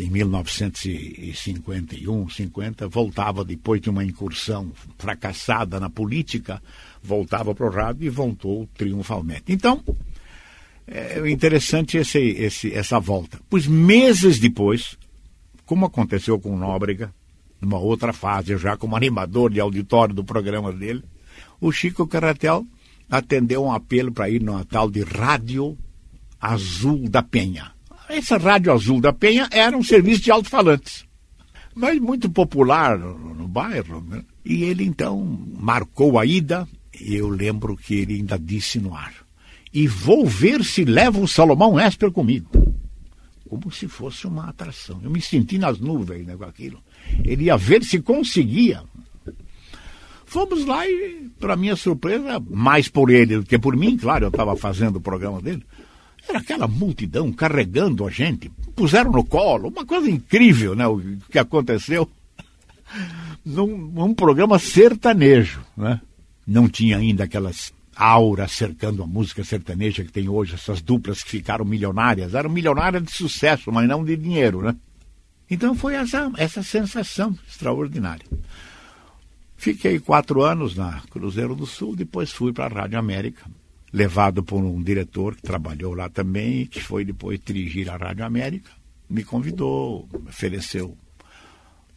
em 0.00 0.10
1951, 0.10 2.28
50, 2.28 2.88
voltava 2.88 3.44
depois 3.44 3.80
de 3.80 3.88
uma 3.88 4.04
incursão 4.04 4.72
fracassada 4.98 5.78
na 5.78 5.88
política, 5.88 6.60
voltava 7.06 7.54
para 7.54 7.66
o 7.66 7.70
rádio 7.70 8.06
e 8.06 8.08
voltou 8.08 8.68
triunfalmente. 8.74 9.44
Então, 9.48 9.82
é 10.86 11.28
interessante 11.30 11.96
esse, 11.98 12.18
esse, 12.18 12.72
essa 12.72 12.98
volta. 12.98 13.38
Pois 13.48 13.66
meses 13.66 14.38
depois, 14.38 14.96
como 15.64 15.86
aconteceu 15.86 16.38
com 16.40 16.54
o 16.54 16.58
Nóbrega, 16.58 17.14
numa 17.60 17.78
outra 17.78 18.12
fase, 18.12 18.56
já 18.56 18.76
como 18.76 18.96
animador 18.96 19.50
de 19.52 19.60
auditório 19.60 20.14
do 20.14 20.24
programa 20.24 20.72
dele, 20.72 21.02
o 21.60 21.70
Chico 21.72 22.06
Carretel 22.06 22.66
atendeu 23.10 23.64
um 23.64 23.72
apelo 23.72 24.12
para 24.12 24.28
ir 24.28 24.42
numa 24.42 24.64
tal 24.64 24.90
de 24.90 25.02
Rádio 25.02 25.76
Azul 26.40 27.08
da 27.08 27.22
Penha 27.22 27.74
essa 28.08 28.36
Rádio 28.36 28.72
Azul 28.72 29.00
da 29.00 29.12
Penha 29.12 29.48
era 29.50 29.76
um 29.76 29.82
serviço 29.82 30.22
de 30.22 30.30
alto-falantes, 30.30 31.06
mas 31.74 31.98
muito 31.98 32.30
popular 32.30 32.98
no, 32.98 33.34
no 33.34 33.48
bairro. 33.48 34.02
Né? 34.02 34.22
E 34.44 34.64
ele 34.64 34.84
então 34.84 35.22
marcou 35.58 36.18
a 36.18 36.26
ida, 36.26 36.68
eu 37.00 37.28
lembro 37.28 37.76
que 37.76 37.94
ele 37.94 38.14
ainda 38.14 38.38
disse 38.38 38.78
no 38.78 38.94
ar: 38.94 39.14
E 39.72 39.86
vou 39.86 40.26
ver 40.26 40.64
se 40.64 40.84
leva 40.84 41.18
o 41.18 41.28
Salomão 41.28 41.78
Esper 41.78 42.10
comigo. 42.10 42.50
Como 43.48 43.70
se 43.70 43.86
fosse 43.86 44.26
uma 44.26 44.48
atração. 44.48 45.00
Eu 45.02 45.10
me 45.10 45.20
senti 45.20 45.58
nas 45.58 45.78
nuvens 45.78 46.26
né, 46.26 46.36
com 46.36 46.44
aquilo. 46.44 46.82
Ele 47.24 47.44
ia 47.44 47.56
ver 47.56 47.84
se 47.84 48.00
conseguia. 48.00 48.82
Fomos 50.24 50.64
lá 50.64 50.88
e, 50.88 51.30
para 51.38 51.56
minha 51.56 51.76
surpresa, 51.76 52.42
mais 52.50 52.88
por 52.88 53.10
ele 53.10 53.36
do 53.36 53.44
que 53.44 53.58
por 53.58 53.76
mim, 53.76 53.96
claro, 53.96 54.24
eu 54.24 54.30
estava 54.30 54.56
fazendo 54.56 54.96
o 54.96 55.00
programa 55.00 55.40
dele. 55.40 55.64
Era 56.28 56.38
aquela 56.38 56.66
multidão 56.66 57.30
carregando 57.32 58.06
a 58.06 58.10
gente, 58.10 58.50
puseram 58.74 59.12
no 59.12 59.24
colo, 59.24 59.68
uma 59.68 59.84
coisa 59.84 60.10
incrível, 60.10 60.74
né? 60.74 60.86
O 60.88 61.00
que 61.30 61.38
aconteceu 61.38 62.08
num, 63.44 63.76
num 63.76 64.14
programa 64.14 64.58
sertanejo, 64.58 65.60
né? 65.76 66.00
Não 66.46 66.68
tinha 66.68 66.98
ainda 66.98 67.24
aquelas 67.24 67.72
auras 67.96 68.52
cercando 68.52 69.02
a 69.02 69.06
música 69.06 69.44
sertaneja 69.44 70.04
que 70.04 70.12
tem 70.12 70.28
hoje, 70.28 70.54
essas 70.54 70.82
duplas 70.82 71.22
que 71.22 71.30
ficaram 71.30 71.64
milionárias. 71.64 72.34
Eram 72.34 72.50
milionárias 72.50 73.02
de 73.02 73.12
sucesso, 73.12 73.70
mas 73.72 73.88
não 73.88 74.04
de 74.04 74.16
dinheiro, 74.16 74.62
né? 74.62 74.74
Então 75.50 75.74
foi 75.74 75.94
essa, 75.94 76.30
essa 76.36 76.62
sensação 76.62 77.36
extraordinária. 77.46 78.26
Fiquei 79.56 79.98
quatro 79.98 80.42
anos 80.42 80.76
na 80.76 81.00
Cruzeiro 81.10 81.54
do 81.54 81.66
Sul, 81.66 81.94
depois 81.94 82.32
fui 82.32 82.52
para 82.52 82.66
a 82.66 82.80
Rádio 82.80 82.98
América, 82.98 83.44
levado 83.92 84.42
por 84.42 84.62
um 84.62 84.82
diretor 84.82 85.36
que 85.36 85.42
trabalhou 85.42 85.94
lá 85.94 86.08
também, 86.08 86.66
que 86.66 86.80
foi 86.80 87.04
depois 87.04 87.40
dirigir 87.44 87.88
a 87.88 87.96
Rádio 87.96 88.24
América, 88.24 88.70
me 89.08 89.22
convidou, 89.22 90.08
ofereceu 90.26 90.96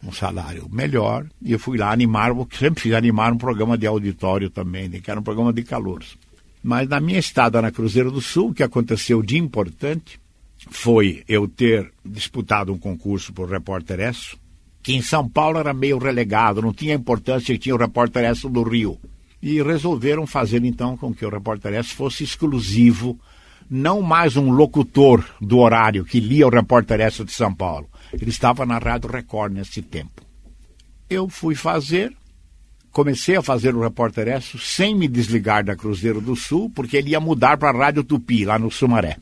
um 0.02 0.12
salário 0.12 0.68
melhor, 0.70 1.26
e 1.42 1.52
eu 1.52 1.58
fui 1.58 1.76
lá 1.76 1.92
animar, 1.92 2.32
sempre 2.52 2.82
fiz 2.82 2.92
animar 2.92 3.32
um 3.32 3.38
programa 3.38 3.76
de 3.76 3.86
auditório 3.86 4.48
também, 4.48 4.88
né, 4.88 5.00
que 5.00 5.10
era 5.10 5.18
um 5.18 5.22
programa 5.22 5.52
de 5.52 5.62
calouros. 5.62 6.16
Mas 6.62 6.88
na 6.88 7.00
minha 7.00 7.18
estada 7.18 7.60
na 7.62 7.70
Cruzeiro 7.70 8.10
do 8.10 8.20
Sul, 8.20 8.50
o 8.50 8.54
que 8.54 8.62
aconteceu 8.62 9.22
de 9.22 9.36
importante 9.36 10.20
foi 10.70 11.24
eu 11.28 11.48
ter 11.48 11.92
disputado 12.04 12.72
um 12.72 12.78
concurso 12.78 13.32
por 13.32 13.50
Repórter 13.50 14.00
Esso, 14.00 14.36
que 14.82 14.94
em 14.94 15.02
São 15.02 15.28
Paulo 15.28 15.58
era 15.58 15.72
meio 15.72 15.98
relegado, 15.98 16.62
não 16.62 16.72
tinha 16.72 16.94
importância 16.94 17.54
que 17.54 17.60
tinha 17.60 17.74
o 17.74 17.78
Repórter 17.78 18.24
Esso 18.24 18.48
do 18.48 18.62
Rio 18.62 18.98
e 19.42 19.62
resolveram 19.62 20.26
fazer 20.26 20.64
então 20.64 20.96
com 20.96 21.14
que 21.14 21.24
o 21.24 21.30
Repórter 21.30 21.74
S 21.74 21.94
fosse 21.94 22.24
exclusivo, 22.24 23.18
não 23.70 24.00
mais 24.00 24.36
um 24.36 24.50
locutor 24.50 25.24
do 25.40 25.58
horário 25.58 26.04
que 26.04 26.20
lia 26.20 26.46
o 26.46 26.50
Repórter 26.50 27.00
S 27.00 27.24
de 27.24 27.32
São 27.32 27.54
Paulo. 27.54 27.88
Ele 28.12 28.30
estava 28.30 28.64
na 28.64 28.78
Rádio 28.78 29.10
Record 29.10 29.52
nesse 29.52 29.82
tempo. 29.82 30.22
Eu 31.08 31.28
fui 31.28 31.54
fazer, 31.54 32.14
comecei 32.90 33.36
a 33.36 33.42
fazer 33.42 33.74
o 33.74 33.80
Repórter 33.80 34.28
S 34.28 34.58
sem 34.58 34.94
me 34.94 35.06
desligar 35.06 35.64
da 35.64 35.76
Cruzeiro 35.76 36.20
do 36.20 36.34
Sul, 36.34 36.70
porque 36.70 36.96
ele 36.96 37.10
ia 37.10 37.20
mudar 37.20 37.58
para 37.58 37.70
a 37.70 37.84
Rádio 37.84 38.04
Tupi, 38.04 38.44
lá 38.44 38.58
no 38.58 38.70
Sumaré. 38.70 39.16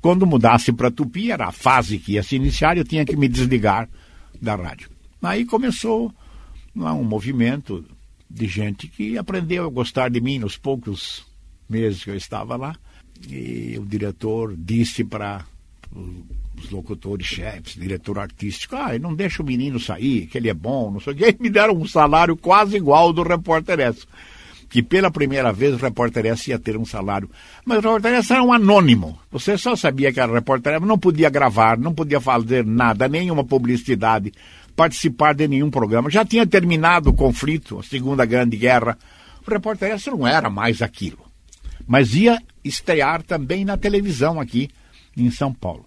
Quando 0.00 0.26
mudasse 0.26 0.72
para 0.72 0.90
Tupi, 0.90 1.32
era 1.32 1.46
a 1.46 1.52
fase 1.52 1.98
que 1.98 2.12
ia 2.12 2.22
se 2.22 2.36
iniciar, 2.36 2.76
eu 2.76 2.84
tinha 2.84 3.04
que 3.04 3.16
me 3.16 3.28
desligar 3.28 3.88
da 4.40 4.54
rádio. 4.54 4.90
Aí 5.20 5.44
começou 5.44 6.14
lá, 6.76 6.94
um 6.94 7.02
movimento 7.02 7.84
de 8.30 8.46
gente 8.46 8.86
que 8.86 9.18
aprendeu 9.18 9.66
a 9.66 9.70
gostar 9.70 10.08
de 10.08 10.20
mim 10.20 10.38
nos 10.38 10.56
poucos 10.56 11.26
meses 11.68 12.04
que 12.04 12.10
eu 12.10 12.16
estava 12.16 12.56
lá. 12.56 12.76
E 13.26 13.78
o 13.78 13.84
diretor 13.84 14.54
disse 14.56 15.04
para 15.04 15.44
os 15.94 16.70
locutores 16.70 17.26
chefes, 17.26 17.74
diretor 17.74 18.18
artístico, 18.18 18.76
ah, 18.76 18.98
não 18.98 19.14
deixa 19.14 19.42
o 19.42 19.46
menino 19.46 19.78
sair, 19.78 20.26
que 20.26 20.36
ele 20.36 20.48
é 20.48 20.54
bom, 20.54 20.90
não 20.90 21.00
sei 21.00 21.12
o 21.12 21.16
quê. 21.16 21.36
E 21.38 21.42
me 21.42 21.48
deram 21.48 21.74
um 21.74 21.86
salário 21.86 22.36
quase 22.36 22.76
igual 22.76 23.06
ao 23.06 23.12
do 23.12 23.22
repórter 23.22 23.80
S. 23.80 24.06
Que 24.68 24.82
pela 24.82 25.10
primeira 25.10 25.50
vez 25.50 25.74
o 25.74 25.78
repórter 25.78 26.26
S 26.26 26.50
ia 26.50 26.58
ter 26.58 26.76
um 26.76 26.84
salário. 26.84 27.30
Mas 27.64 27.78
o 27.78 27.80
repórter 27.80 28.14
S 28.14 28.32
era 28.32 28.42
um 28.42 28.52
anônimo. 28.52 29.18
Você 29.30 29.56
só 29.56 29.74
sabia 29.74 30.12
que 30.12 30.20
era 30.20 30.32
repórter 30.32 30.74
S, 30.74 30.84
não 30.84 30.98
podia 30.98 31.30
gravar, 31.30 31.78
não 31.78 31.94
podia 31.94 32.20
fazer 32.20 32.66
nada, 32.66 33.08
nenhuma 33.08 33.44
publicidade, 33.44 34.32
participar 34.76 35.34
de 35.34 35.48
nenhum 35.48 35.70
programa. 35.70 36.10
Já 36.10 36.24
tinha 36.24 36.46
terminado 36.46 37.10
o 37.10 37.14
conflito, 37.14 37.78
a 37.78 37.82
Segunda 37.82 38.26
Grande 38.26 38.56
Guerra. 38.56 38.98
O 39.46 39.50
repórter 39.50 39.92
S 39.92 40.10
não 40.10 40.26
era 40.26 40.50
mais 40.50 40.82
aquilo. 40.82 41.24
Mas 41.86 42.14
ia 42.14 42.38
estrear 42.64 43.22
também 43.22 43.64
na 43.64 43.76
televisão 43.76 44.40
aqui 44.40 44.68
em 45.16 45.30
São 45.30 45.52
Paulo. 45.52 45.86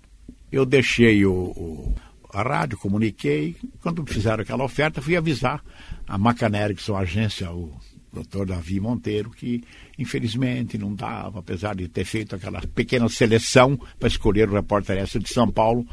Eu 0.52 0.66
deixei 0.66 1.26
o, 1.26 1.34
o 1.34 1.96
a 2.34 2.42
rádio, 2.42 2.78
comuniquei. 2.78 3.56
Quando 3.82 4.06
fizeram 4.06 4.42
aquela 4.42 4.64
oferta, 4.64 5.02
fui 5.02 5.16
avisar 5.16 5.64
a 6.08 6.18
Macané 6.18 6.74
sua 6.78 7.00
agência, 7.00 7.52
o 7.52 7.74
doutor 8.12 8.46
Davi 8.46 8.80
Monteiro, 8.80 9.30
que 9.30 9.64
infelizmente 9.98 10.78
não 10.78 10.94
dava, 10.94 11.40
apesar 11.40 11.76
de 11.76 11.88
ter 11.88 12.06
feito 12.06 12.36
aquela 12.36 12.62
pequena 12.62 13.08
seleção 13.10 13.78
para 14.00 14.08
escolher 14.08 14.50
o 14.50 14.54
repórter 14.54 14.98
S 14.98 15.20
de 15.20 15.30
São 15.30 15.50
Paulo. 15.50 15.86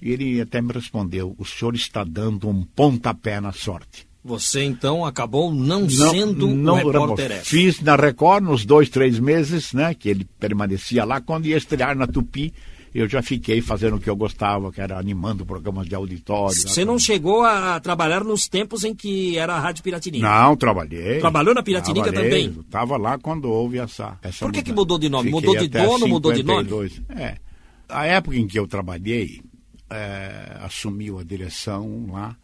E 0.00 0.10
ele 0.10 0.40
até 0.40 0.60
me 0.60 0.72
respondeu: 0.72 1.34
o 1.38 1.44
senhor 1.44 1.74
está 1.74 2.04
dando 2.04 2.48
um 2.48 2.62
pontapé 2.62 3.40
na 3.40 3.52
sorte. 3.52 4.09
Você 4.22 4.62
então 4.62 5.04
acabou 5.04 5.52
não, 5.52 5.80
não 5.80 5.88
sendo 5.88 6.48
não, 6.48 6.74
repórter 6.74 7.32
S. 7.32 7.46
Fiz 7.46 7.80
na 7.80 7.96
Record 7.96 8.44
nos 8.44 8.66
dois, 8.66 8.88
três 8.90 9.18
meses, 9.18 9.72
né, 9.72 9.94
que 9.94 10.08
ele 10.08 10.26
permanecia 10.38 11.04
lá, 11.04 11.20
quando 11.20 11.46
ia 11.46 11.56
estrear 11.56 11.96
na 11.96 12.06
Tupi 12.06 12.52
eu 12.94 13.08
já 13.08 13.22
fiquei 13.22 13.60
fazendo 13.60 13.96
o 13.96 14.00
que 14.00 14.10
eu 14.10 14.16
gostava, 14.16 14.72
que 14.72 14.80
era 14.80 14.98
animando 14.98 15.46
programas 15.46 15.86
de 15.86 15.94
auditório. 15.94 16.56
Você 16.56 16.84
não 16.84 16.98
chegou 16.98 17.44
a 17.44 17.78
trabalhar 17.78 18.24
nos 18.24 18.48
tempos 18.48 18.82
em 18.82 18.94
que 18.94 19.38
era 19.38 19.54
a 19.54 19.60
Rádio 19.60 19.84
Piratininga? 19.84 20.28
Não, 20.28 20.56
trabalhei. 20.56 21.20
Trabalhou 21.20 21.54
na 21.54 21.62
Piratininga 21.62 22.12
também? 22.12 22.56
Estava 22.60 22.96
lá 22.96 23.16
quando 23.16 23.48
houve 23.48 23.78
essa. 23.78 24.18
essa 24.22 24.44
Por 24.44 24.52
que, 24.52 24.62
que 24.62 24.72
mudou 24.72 24.98
de 24.98 25.08
nome? 25.08 25.30
Fiquei 25.30 25.48
mudou 25.48 25.56
de 25.56 25.68
dono, 25.68 26.04
52. 26.04 26.08
mudou 26.10 26.32
de 26.32 26.42
nome? 26.42 27.04
É. 27.10 27.36
A 27.88 28.06
época 28.06 28.36
em 28.36 28.46
que 28.46 28.58
eu 28.58 28.66
trabalhei, 28.66 29.40
é, 29.88 30.56
assumiu 30.60 31.18
a 31.18 31.24
direção 31.24 32.08
lá. 32.10 32.36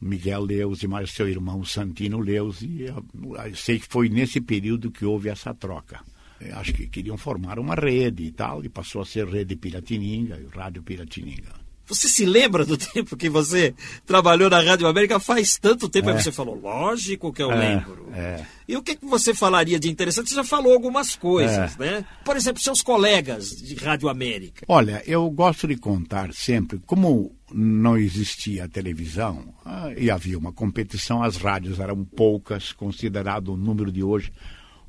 Miguel 0.00 0.44
Leus 0.44 0.82
e 0.82 0.88
mais 0.88 1.10
seu 1.10 1.28
irmão 1.28 1.64
Santino 1.64 2.22
e 2.28 2.82
eu 2.82 3.54
sei 3.54 3.78
que 3.78 3.86
foi 3.88 4.08
nesse 4.08 4.40
período 4.40 4.90
que 4.90 5.04
houve 5.04 5.28
essa 5.28 5.54
troca. 5.54 6.00
É, 6.40 6.52
acho 6.52 6.74
que 6.74 6.86
queriam 6.86 7.16
formar 7.16 7.58
uma 7.58 7.74
rede 7.74 8.24
e 8.24 8.30
tal, 8.30 8.64
e 8.64 8.68
passou 8.68 9.00
a 9.00 9.06
ser 9.06 9.26
Rede 9.26 9.56
Piratininga, 9.56 10.40
Rádio 10.52 10.82
Piratininga. 10.82 11.63
Você 11.86 12.08
se 12.08 12.24
lembra 12.24 12.64
do 12.64 12.76
tempo 12.78 13.16
que 13.16 13.28
você 13.28 13.74
trabalhou 14.06 14.48
na 14.48 14.60
Rádio 14.60 14.86
América? 14.86 15.20
Faz 15.20 15.58
tanto 15.58 15.88
tempo 15.88 16.10
é. 16.10 16.14
que 16.14 16.22
você 16.22 16.32
falou, 16.32 16.58
lógico 16.58 17.32
que 17.32 17.42
eu 17.42 17.52
é, 17.52 17.56
lembro. 17.56 18.08
É. 18.14 18.44
E 18.66 18.76
o 18.76 18.82
que, 18.82 18.96
que 18.96 19.04
você 19.04 19.34
falaria 19.34 19.78
de 19.78 19.90
interessante? 19.90 20.30
Você 20.30 20.34
já 20.34 20.44
falou 20.44 20.72
algumas 20.72 21.14
coisas, 21.14 21.78
é. 21.78 21.84
né? 21.84 22.04
Por 22.24 22.36
exemplo, 22.36 22.62
seus 22.62 22.80
colegas 22.80 23.50
de 23.50 23.74
Rádio 23.74 24.08
América. 24.08 24.64
Olha, 24.66 25.02
eu 25.06 25.28
gosto 25.30 25.66
de 25.68 25.76
contar 25.76 26.32
sempre, 26.32 26.80
como 26.86 27.34
não 27.52 27.96
existia 27.96 28.68
televisão 28.68 29.54
ah, 29.64 29.92
e 29.96 30.10
havia 30.10 30.38
uma 30.38 30.52
competição, 30.52 31.22
as 31.22 31.36
rádios 31.36 31.78
eram 31.78 32.04
poucas, 32.04 32.72
considerado 32.72 33.52
o 33.52 33.56
número 33.56 33.92
de 33.92 34.02
hoje. 34.02 34.32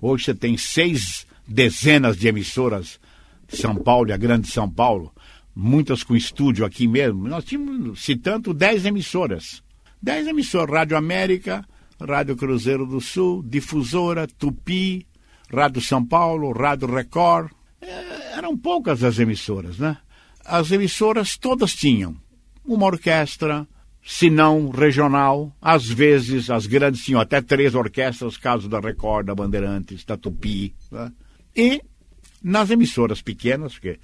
Hoje 0.02 0.25
você 0.25 0.36
tem 0.36 0.58
seis 0.58 1.28
dezenas 1.48 2.18
de 2.18 2.28
emissoras 2.28 3.00
de 3.48 3.58
São 3.58 3.75
Paulo 3.75 4.10
e 4.10 4.14
a 4.14 4.18
Grande 4.18 4.48
São 4.48 4.70
Paulo, 4.70 5.14
muitas 5.55 6.03
com 6.03 6.15
estúdio 6.15 6.65
aqui 6.65 6.87
mesmo. 6.87 7.27
Nós 7.27 7.46
tínhamos, 7.46 8.03
citando, 8.03 8.53
dez 8.53 8.85
emissoras. 8.85 9.63
Dez 10.01 10.27
emissoras, 10.27 10.75
Rádio 10.75 10.98
América, 10.98 11.65
Rádio 12.00 12.35
Cruzeiro 12.35 12.85
do 12.85 13.00
Sul, 13.00 13.41
Difusora, 13.41 14.27
Tupi, 14.27 15.07
Rádio 15.51 15.81
São 15.81 16.05
Paulo, 16.05 16.51
Rádio 16.51 16.94
Record. 16.94 17.51
É, 17.81 18.37
eram 18.37 18.57
poucas 18.57 19.03
as 19.03 19.18
emissoras, 19.18 19.79
né? 19.79 19.98
As 20.44 20.72
emissoras 20.72 21.37
todas 21.37 21.74
tinham 21.74 22.15
uma 22.63 22.85
orquestra, 22.85 23.68
se 24.05 24.29
não 24.29 24.70
regional, 24.70 25.55
às 25.59 25.87
vezes 25.87 26.50
as 26.51 26.68
grandes 26.68 27.03
tinham 27.03 27.20
até 27.20 27.41
três 27.41 27.74
orquestras, 27.74 28.37
caso 28.37 28.70
da 28.70 28.79
Record, 28.79 29.25
da 29.25 29.33
Bandeirantes, 29.33 30.03
da 30.05 30.15
Tupi. 30.15 30.75
Né? 30.91 31.11
E 31.55 31.81
nas 32.44 32.70
emissoras 32.70 33.22
pequenas, 33.24 33.74
porque 33.74 34.00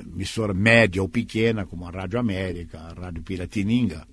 emissora 0.00 0.52
média 0.52 1.00
ou 1.00 1.08
pequena, 1.08 1.64
como 1.64 1.86
a 1.86 1.90
Rádio 1.90 2.18
América, 2.18 2.78
a 2.78 2.92
Rádio 2.92 3.22
Piratininga, 3.22 4.06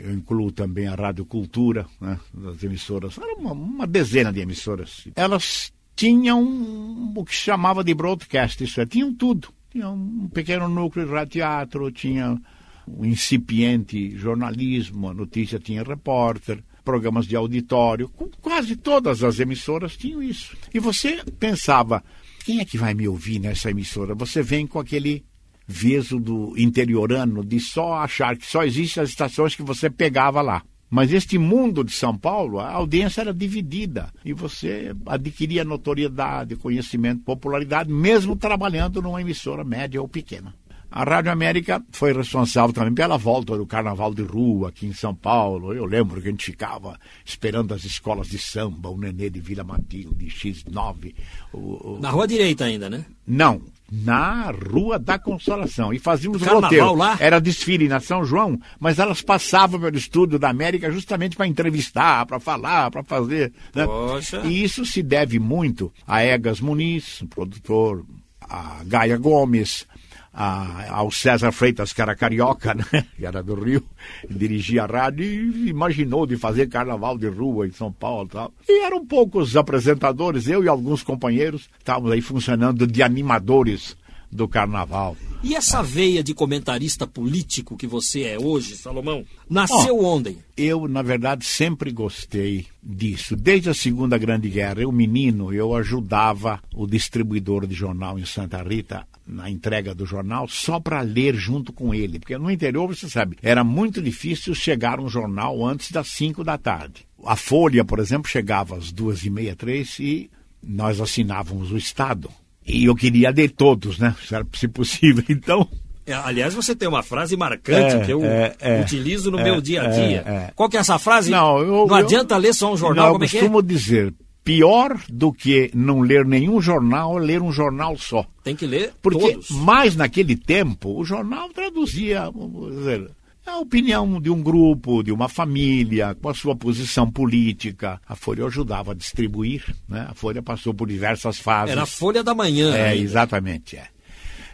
eu 0.00 0.12
incluo 0.12 0.52
também 0.52 0.86
a 0.86 0.94
Rádio 0.94 1.24
Cultura, 1.24 1.86
né, 2.00 2.18
das 2.32 2.62
emissoras, 2.62 3.18
era 3.18 3.34
uma, 3.34 3.52
uma, 3.52 3.86
dezena 3.86 4.32
de 4.32 4.40
emissoras. 4.40 5.06
Elas 5.14 5.72
tinham 5.94 7.12
o 7.14 7.24
que 7.24 7.34
se 7.34 7.42
chamava 7.42 7.84
de 7.84 7.94
broadcast, 7.94 8.62
isso 8.62 8.80
é, 8.80 8.86
tinham 8.86 9.14
tudo. 9.14 9.48
Tinha 9.70 9.88
um 9.88 10.28
pequeno 10.28 10.68
núcleo 10.68 11.06
de 11.06 11.12
radioteatro, 11.12 11.90
tinha 11.90 12.40
um 12.86 13.04
incipiente 13.04 14.16
jornalismo, 14.16 15.08
a 15.08 15.14
notícia 15.14 15.58
tinha 15.58 15.82
repórter, 15.82 16.62
programas 16.84 17.26
de 17.26 17.36
auditório, 17.36 18.08
quase 18.40 18.76
todas 18.76 19.22
as 19.22 19.38
emissoras 19.38 19.96
tinham 19.96 20.22
isso. 20.22 20.56
E 20.74 20.78
você 20.78 21.22
pensava, 21.38 22.02
quem 22.42 22.60
é 22.60 22.64
que 22.64 22.78
vai 22.78 22.94
me 22.94 23.08
ouvir 23.08 23.38
nessa 23.38 23.70
emissora? 23.70 24.14
Você 24.14 24.42
vem 24.42 24.66
com 24.66 24.78
aquele 24.78 25.24
veso 25.66 26.18
do 26.18 26.54
interiorano 26.58 27.44
de 27.44 27.60
só 27.60 27.94
achar 27.94 28.36
que 28.36 28.46
só 28.46 28.64
existem 28.64 29.02
as 29.02 29.08
estações 29.08 29.54
que 29.54 29.62
você 29.62 29.88
pegava 29.88 30.42
lá. 30.42 30.62
Mas 30.90 31.10
este 31.10 31.38
mundo 31.38 31.82
de 31.82 31.92
São 31.92 32.14
Paulo, 32.14 32.60
a 32.60 32.70
audiência 32.70 33.22
era 33.22 33.32
dividida 33.32 34.12
e 34.22 34.34
você 34.34 34.94
adquiria 35.06 35.64
notoriedade, 35.64 36.54
conhecimento, 36.54 37.22
popularidade, 37.22 37.90
mesmo 37.90 38.36
trabalhando 38.36 39.00
numa 39.00 39.22
emissora 39.22 39.64
média 39.64 40.02
ou 40.02 40.06
pequena. 40.06 40.54
A 40.92 41.04
Rádio 41.04 41.32
América 41.32 41.82
foi 41.90 42.12
responsável 42.12 42.74
também 42.74 42.92
pela 42.92 43.16
volta 43.16 43.56
do 43.56 43.66
carnaval 43.66 44.12
de 44.12 44.22
rua 44.22 44.68
aqui 44.68 44.86
em 44.86 44.92
São 44.92 45.14
Paulo. 45.14 45.72
Eu 45.72 45.86
lembro 45.86 46.20
que 46.20 46.28
a 46.28 46.30
gente 46.30 46.44
ficava 46.44 46.98
esperando 47.24 47.72
as 47.72 47.84
escolas 47.84 48.28
de 48.28 48.38
samba, 48.38 48.90
o 48.90 48.98
Nenê 48.98 49.30
de 49.30 49.40
Vila 49.40 49.64
Matilde, 49.64 50.26
X9. 50.26 51.14
O, 51.50 51.58
o... 51.94 51.98
Na 51.98 52.10
rua 52.10 52.28
direita 52.28 52.66
ainda, 52.66 52.90
né? 52.90 53.06
Não, 53.26 53.62
na 53.90 54.50
Rua 54.50 54.98
da 54.98 55.18
Consolação. 55.18 55.94
E 55.94 55.98
fazíamos 55.98 56.42
o 56.42 56.44
roteiro. 56.44 56.94
Lá? 56.94 57.16
Era 57.18 57.40
desfile 57.40 57.88
na 57.88 57.98
São 57.98 58.22
João, 58.22 58.60
mas 58.78 58.98
elas 58.98 59.22
passavam 59.22 59.80
pelo 59.80 59.96
estúdio 59.96 60.38
da 60.38 60.50
América 60.50 60.92
justamente 60.92 61.36
para 61.36 61.46
entrevistar, 61.46 62.26
para 62.26 62.38
falar, 62.38 62.90
para 62.90 63.02
fazer. 63.02 63.50
Né? 63.74 63.86
Poxa. 63.86 64.42
E 64.44 64.62
isso 64.62 64.84
se 64.84 65.02
deve 65.02 65.38
muito 65.38 65.90
a 66.06 66.22
Egas 66.22 66.60
Muniz, 66.60 67.24
produtor, 67.30 68.04
a 68.40 68.82
Gaia 68.84 69.16
Gomes, 69.16 69.86
a, 70.32 70.90
ao 70.90 71.10
César 71.10 71.52
Freitas, 71.52 71.92
que 71.92 72.00
era 72.00 72.16
carioca, 72.16 72.74
né? 72.92 73.06
que 73.16 73.26
era 73.26 73.42
do 73.42 73.54
Rio, 73.54 73.84
dirigia 74.28 74.84
a 74.84 74.86
rádio 74.86 75.24
e 75.24 75.68
imaginou 75.68 76.26
de 76.26 76.36
fazer 76.36 76.68
carnaval 76.68 77.18
de 77.18 77.28
rua 77.28 77.66
em 77.66 77.72
São 77.72 77.92
Paulo 77.92 78.26
e 78.26 78.32
tal. 78.32 78.52
E 78.68 78.84
eram 78.84 79.04
poucos 79.04 79.56
apresentadores, 79.56 80.46
eu 80.48 80.64
e 80.64 80.68
alguns 80.68 81.02
companheiros 81.02 81.68
estávamos 81.78 82.12
aí 82.12 82.20
funcionando 82.20 82.86
de 82.86 83.02
animadores 83.02 83.96
do 84.30 84.48
carnaval. 84.48 85.14
E 85.42 85.54
essa 85.54 85.82
veia 85.82 86.22
de 86.22 86.32
comentarista 86.32 87.06
político 87.06 87.76
que 87.76 87.86
você 87.86 88.22
é 88.22 88.38
hoje, 88.38 88.76
Salomão, 88.76 89.26
nasceu 89.50 89.98
oh, 89.98 90.16
onde? 90.16 90.38
Eu, 90.56 90.88
na 90.88 91.02
verdade, 91.02 91.44
sempre 91.44 91.90
gostei 91.90 92.66
disso. 92.82 93.36
Desde 93.36 93.68
a 93.68 93.74
Segunda 93.74 94.16
Grande 94.16 94.48
Guerra, 94.48 94.80
eu 94.80 94.90
menino, 94.90 95.52
eu 95.52 95.74
ajudava 95.74 96.62
o 96.74 96.86
distribuidor 96.86 97.66
de 97.66 97.74
jornal 97.74 98.18
em 98.18 98.24
Santa 98.24 98.62
Rita 98.62 99.06
na 99.26 99.48
entrega 99.48 99.94
do 99.94 100.04
jornal 100.04 100.48
só 100.48 100.80
para 100.80 101.00
ler 101.00 101.34
junto 101.34 101.72
com 101.72 101.94
ele, 101.94 102.18
porque 102.18 102.36
no 102.36 102.50
interior, 102.50 102.86
você 102.86 103.08
sabe, 103.08 103.36
era 103.42 103.62
muito 103.62 104.02
difícil 104.02 104.54
chegar 104.54 105.00
um 105.00 105.08
jornal 105.08 105.64
antes 105.64 105.90
das 105.90 106.08
5 106.08 106.42
da 106.42 106.58
tarde. 106.58 107.06
A 107.24 107.36
Folha, 107.36 107.84
por 107.84 107.98
exemplo, 107.98 108.30
chegava 108.30 108.76
às 108.76 108.90
duas 108.90 109.24
e 109.24 109.30
meia, 109.30 109.54
três 109.54 109.98
e 109.98 110.30
nós 110.62 111.00
assinávamos 111.00 111.70
o 111.72 111.76
Estado. 111.76 112.28
E 112.66 112.84
eu 112.84 112.94
queria 112.94 113.30
ler 113.30 113.50
todos, 113.50 113.98
né? 113.98 114.14
Se 114.54 114.68
possível. 114.68 115.24
Então, 115.28 115.68
é, 116.06 116.14
Aliás, 116.14 116.52
você 116.54 116.74
tem 116.74 116.88
uma 116.88 117.02
frase 117.02 117.36
marcante 117.36 117.96
é, 117.96 118.04
que 118.04 118.12
eu 118.12 118.24
é, 118.24 118.54
é 118.60 118.80
utilizo 118.80 119.30
no 119.30 119.38
meu 119.38 119.56
é, 119.56 119.60
dia 119.60 119.82
a 119.82 119.86
dia. 119.86 120.24
É, 120.26 120.52
Qual 120.54 120.68
que 120.68 120.76
é 120.76 120.80
essa 120.80 120.98
frase? 120.98 121.30
Não, 121.30 121.58
eu, 121.58 121.86
não 121.86 121.94
adianta 121.94 122.34
eu, 122.34 122.38
ler 122.38 122.54
só 122.54 122.72
um 122.72 122.76
jornal, 122.76 123.06
não, 123.06 123.12
como 123.12 123.24
eu 123.24 123.30
costumo 123.30 123.62
dizer, 123.62 124.12
pior 124.44 125.00
do 125.08 125.32
que 125.32 125.70
não 125.74 126.00
ler 126.00 126.24
nenhum 126.24 126.60
jornal 126.60 127.18
é 127.18 127.22
ler 127.22 127.42
um 127.42 127.52
jornal 127.52 127.96
só. 127.96 128.26
Tem 128.42 128.56
que 128.56 128.66
ler 128.66 128.92
Porque 129.00 129.32
todos. 129.32 129.50
mais 129.50 129.96
naquele 129.96 130.36
tempo 130.36 130.98
o 130.98 131.04
jornal 131.04 131.48
traduzia, 131.50 132.30
dizer, 132.70 133.10
a 133.46 133.58
opinião 133.58 134.20
de 134.20 134.30
um 134.30 134.42
grupo, 134.42 135.02
de 135.02 135.12
uma 135.12 135.28
família, 135.28 136.14
com 136.14 136.28
a 136.28 136.34
sua 136.34 136.54
posição 136.54 137.10
política. 137.10 138.00
A 138.06 138.14
Folha 138.14 138.46
ajudava 138.46 138.92
a 138.92 138.94
distribuir, 138.94 139.64
né? 139.88 140.06
A 140.08 140.14
Folha 140.14 140.42
passou 140.42 140.72
por 140.72 140.88
diversas 140.88 141.38
fases. 141.38 141.72
Era 141.72 141.82
a 141.82 141.86
Folha 141.86 142.22
da 142.22 142.34
Manhã. 142.34 142.74
É, 142.74 142.90
ainda. 142.90 143.02
exatamente, 143.02 143.76
é. 143.76 143.88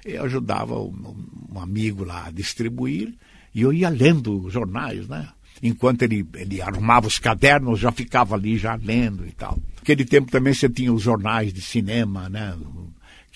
Eu 0.05 0.25
ajudava 0.25 0.79
um, 0.79 1.17
um 1.55 1.61
amigo 1.61 2.03
lá 2.05 2.27
a 2.27 2.31
distribuir 2.31 3.15
e 3.55 3.61
eu 3.61 3.73
ia 3.73 3.91
lendo 3.91 4.49
jornais, 4.49 5.07
né? 5.07 5.29
Enquanto 5.63 6.03
ele, 6.03 6.27
ele 6.35 6.61
arrumava 6.63 7.07
os 7.07 7.19
cadernos, 7.19 7.81
já 7.81 7.91
ficava 7.91 8.35
ali 8.35 8.57
já 8.59 8.75
lendo 8.77 9.27
e 9.27 9.33
tal. 9.33 9.59
Naquele 9.77 10.05
tempo 10.05 10.31
também 10.31 10.55
você 10.55 10.69
tinha 10.69 10.93
os 10.93 11.03
jornais 11.03 11.53
de 11.53 11.61
cinema, 11.61 12.29
né? 12.29 12.55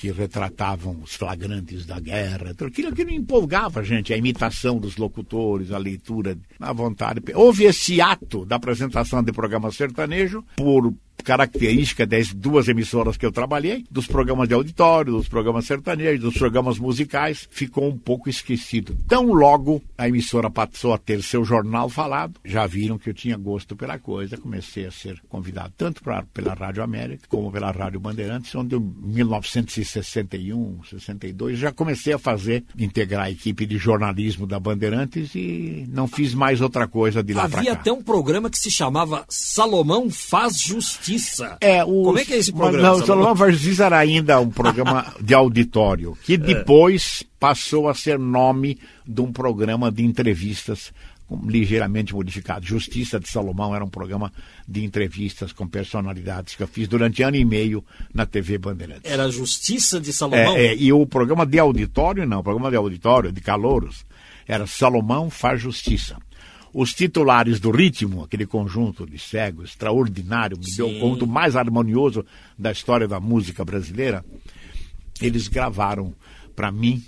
que 0.02 0.10
retratavam 0.10 0.98
os 1.00 1.14
flagrantes 1.14 1.86
da 1.86 2.00
guerra, 2.00 2.50
aquilo, 2.66 2.88
aquilo 2.88 3.12
empolgava 3.12 3.78
a 3.78 3.82
gente, 3.84 4.12
a 4.12 4.16
imitação 4.16 4.78
dos 4.78 4.96
locutores, 4.96 5.70
a 5.70 5.78
leitura, 5.78 6.36
à 6.58 6.72
vontade. 6.72 7.22
Houve 7.32 7.66
esse 7.66 8.00
ato 8.00 8.44
da 8.44 8.56
apresentação 8.56 9.22
de 9.22 9.32
programa 9.32 9.70
sertanejo 9.70 10.44
por 10.56 10.92
característica 11.22 12.06
das 12.06 12.32
duas 12.32 12.68
emissoras 12.68 13.16
que 13.16 13.24
eu 13.24 13.32
trabalhei, 13.32 13.84
dos 13.90 14.06
programas 14.06 14.48
de 14.48 14.54
auditório, 14.54 15.12
dos 15.12 15.28
programas 15.28 15.66
sertanejos, 15.66 16.20
dos 16.20 16.34
programas 16.34 16.78
musicais, 16.78 17.48
ficou 17.50 17.88
um 17.88 17.96
pouco 17.96 18.28
esquecido. 18.28 18.96
Tão 19.08 19.32
logo 19.32 19.82
a 19.96 20.08
emissora 20.08 20.50
passou 20.50 20.92
a 20.92 20.98
ter 20.98 21.22
seu 21.22 21.44
jornal 21.44 21.88
falado, 21.88 22.40
já 22.44 22.66
viram 22.66 22.98
que 22.98 23.10
eu 23.10 23.14
tinha 23.14 23.36
gosto 23.36 23.76
pela 23.76 23.98
coisa, 23.98 24.36
comecei 24.36 24.86
a 24.86 24.90
ser 24.90 25.20
convidado 25.28 25.72
tanto 25.76 26.02
pra, 26.02 26.24
pela 26.34 26.54
Rádio 26.54 26.82
América 26.82 27.26
como 27.28 27.50
pela 27.50 27.70
Rádio 27.70 28.00
Bandeirantes, 28.00 28.54
onde 28.54 28.76
em 28.76 28.80
1961, 28.80 30.80
62 30.84 31.58
já 31.58 31.72
comecei 31.72 32.12
a 32.12 32.18
fazer, 32.18 32.64
integrar 32.78 33.26
a 33.26 33.30
equipe 33.30 33.64
de 33.64 33.78
jornalismo 33.78 34.46
da 34.46 34.58
Bandeirantes 34.58 35.34
e 35.34 35.86
não 35.88 36.08
fiz 36.08 36.34
mais 36.34 36.60
outra 36.60 36.88
coisa 36.88 37.22
de 37.22 37.32
lá 37.32 37.42
para 37.42 37.50
cá. 37.50 37.58
Havia 37.58 37.72
até 37.72 37.92
um 37.92 38.02
programa 38.02 38.50
que 38.50 38.58
se 38.58 38.70
chamava 38.70 39.24
Salomão 39.28 40.10
Faz 40.10 40.60
Justiça. 40.60 41.11
É, 41.60 41.84
os... 41.84 41.90
Como 41.90 42.18
é 42.18 42.24
que 42.24 42.34
é 42.34 42.38
esse 42.38 42.52
programa? 42.52 42.88
Não, 42.88 42.96
o 42.96 43.06
Salomão 43.06 43.36
Faz 43.36 43.54
Justiça 43.54 43.86
era 43.86 43.98
ainda 43.98 44.40
um 44.40 44.50
programa 44.50 45.14
de 45.20 45.34
auditório, 45.34 46.16
que 46.22 46.36
depois 46.36 47.24
passou 47.38 47.88
a 47.88 47.94
ser 47.94 48.18
nome 48.18 48.78
de 49.06 49.20
um 49.20 49.32
programa 49.32 49.90
de 49.90 50.04
entrevistas 50.04 50.92
ligeiramente 51.46 52.14
modificado. 52.14 52.66
Justiça 52.66 53.18
de 53.18 53.28
Salomão 53.28 53.74
era 53.74 53.84
um 53.84 53.88
programa 53.88 54.32
de 54.68 54.84
entrevistas 54.84 55.52
com 55.52 55.66
personalidades 55.66 56.54
que 56.54 56.62
eu 56.62 56.68
fiz 56.68 56.86
durante 56.88 57.22
ano 57.22 57.36
e 57.36 57.44
meio 57.44 57.84
na 58.12 58.26
TV 58.26 58.58
Bandeirantes. 58.58 59.10
Era 59.10 59.30
Justiça 59.30 60.00
de 60.00 60.12
Salomão? 60.12 60.56
É, 60.56 60.66
é, 60.66 60.76
e 60.76 60.92
o 60.92 61.06
programa 61.06 61.46
de 61.46 61.58
auditório, 61.58 62.26
não, 62.26 62.40
o 62.40 62.42
programa 62.42 62.70
de 62.70 62.76
auditório, 62.76 63.32
de 63.32 63.40
calouros, 63.40 64.04
era 64.46 64.66
Salomão 64.66 65.30
faz 65.30 65.60
Justiça. 65.60 66.16
Os 66.74 66.94
titulares 66.94 67.60
do 67.60 67.70
ritmo, 67.70 68.24
aquele 68.24 68.46
conjunto 68.46 69.06
de 69.06 69.18
cegos 69.18 69.70
extraordinário, 69.70 70.58
me 70.58 70.74
deu 70.74 70.88
o 70.88 71.00
conto 71.00 71.26
mais 71.26 71.54
harmonioso 71.54 72.24
da 72.58 72.72
história 72.72 73.06
da 73.06 73.20
música 73.20 73.64
brasileira, 73.64 74.24
eles 75.20 75.48
gravaram 75.48 76.14
para 76.56 76.72
mim 76.72 77.02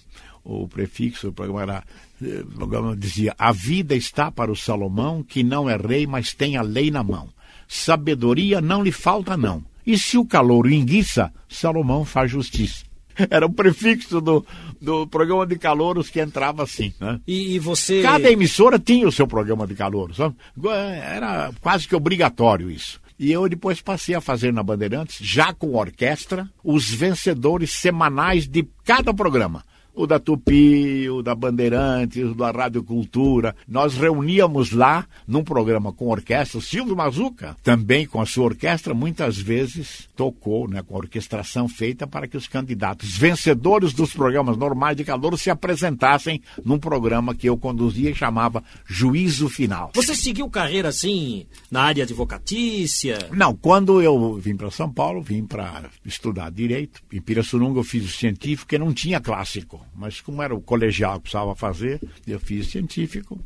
o 0.44 0.68
prefixo, 0.68 1.29
o 1.29 1.33
programa 1.33 1.62
era 1.62 1.85
o 2.20 2.57
programa 2.57 2.96
dizia: 2.96 3.35
A 3.38 3.53
vida 3.53 3.94
está 3.94 4.31
para 4.31 4.53
o 4.53 4.57
Salomão, 4.57 5.22
que 5.22 5.42
não 5.42 5.68
é 5.68 5.77
rei, 5.77 6.07
mas 6.07 6.33
tem 6.33 6.57
a 6.57 6.62
lei 6.62 6.90
na 6.90 7.03
mão. 7.03 7.29
Sabedoria 7.66 8.61
não 8.61 8.83
lhe 8.83 8.92
falta, 8.92 9.37
não. 9.37 9.64
E 9.87 9.98
se 9.98 10.16
o 10.16 10.24
calor 10.24 10.70
enguiça, 10.70 11.33
Salomão 11.48 12.05
faz 12.05 12.31
justiça. 12.31 12.85
Era 13.31 13.46
o 13.46 13.53
prefixo 13.53 14.20
do, 14.20 14.44
do 14.81 15.07
programa 15.07 15.46
de 15.46 15.59
calouros 15.59 16.09
que 16.11 16.20
entrava 16.20 16.62
assim. 16.62 16.92
Né? 17.00 17.20
E, 17.27 17.55
e 17.55 17.59
você. 17.59 18.03
Cada 18.03 18.31
emissora 18.31 18.79
tinha 18.79 19.07
o 19.07 19.12
seu 19.12 19.27
programa 19.27 19.66
de 19.66 19.74
calouros. 19.74 20.16
Sabe? 20.16 20.37
Era 20.66 21.53
quase 21.61 21.88
que 21.88 21.96
obrigatório 21.96 22.70
isso. 22.70 23.00
E 23.18 23.31
eu 23.31 23.48
depois 23.48 23.81
passei 23.81 24.14
a 24.14 24.20
fazer 24.20 24.53
na 24.53 24.62
Bandeirantes, 24.62 25.24
já 25.24 25.53
com 25.53 25.74
orquestra, 25.74 26.48
os 26.64 26.90
vencedores 26.90 27.70
semanais 27.70 28.48
de 28.48 28.66
cada 28.85 29.14
programa 29.14 29.64
o 29.95 30.07
da 30.07 30.19
Tupi, 30.19 31.09
o 31.09 31.23
da 31.23 31.35
Bandeirantes, 31.35 32.25
o 32.25 32.35
da 32.35 32.51
Rádio 32.51 32.83
Cultura. 32.83 33.55
Nós 33.69 33.95
reuníamos 33.95 34.73
lá 34.73 35.07
num 35.27 35.45
programa 35.45 35.93
com 35.93 36.09
orquestra, 36.09 36.59
o 36.59 36.63
Silvio 36.63 36.97
Mazuca, 36.97 37.57
também 37.63 38.07
com 38.07 38.21
a 38.21 38.27
sua 38.27 38.45
orquestra, 38.45 38.93
muitas 38.93 39.39
vezes 39.39 40.09
tocou, 40.17 40.69
né, 40.69 40.83
com 40.83 40.95
a 40.95 40.99
orquestração 40.99 41.69
feita 41.69 42.07
para 42.07 42.27
que 42.27 42.37
os 42.37 42.49
candidatos 42.49 43.17
vencedores 43.17 43.93
dos 43.93 44.13
programas 44.13 44.57
normais 44.57 44.97
de 44.97 45.05
calor 45.05 45.39
se 45.39 45.51
apresentassem 45.51 46.43
num 46.65 46.79
programa 46.79 47.35
que 47.35 47.49
eu 47.49 47.57
conduzia 47.57 48.11
e 48.11 48.15
chamava 48.15 48.63
Juízo 48.87 49.49
Final. 49.49 49.93
Você 49.95 50.15
seguiu 50.15 50.49
carreira 50.51 50.89
assim 50.89 51.47
na 51.71 51.83
área 51.83 52.05
advocatícia? 52.05 53.19
Não, 53.33 53.55
quando 53.55 54.03
eu 54.03 54.35
vim 54.35 54.57
para 54.57 54.71
São 54.71 54.91
Paulo, 54.91 55.23
vim 55.23 55.45
para 55.45 55.85
estudar 56.05 56.51
direito. 56.51 57.01
Em 57.13 57.21
Pirassununga 57.21 57.79
eu 57.79 57.85
fiz 57.85 58.05
o 58.05 58.09
científico, 58.09 58.75
e 58.75 58.79
não 58.79 58.93
tinha 58.93 59.21
clássico 59.21 59.84
mas 59.94 60.20
como 60.20 60.42
era 60.42 60.55
o 60.55 60.61
colegial 60.61 61.16
que 61.16 61.23
precisava 61.23 61.55
fazer, 61.55 62.01
eu 62.27 62.38
fiz 62.38 62.68
científico, 62.68 63.38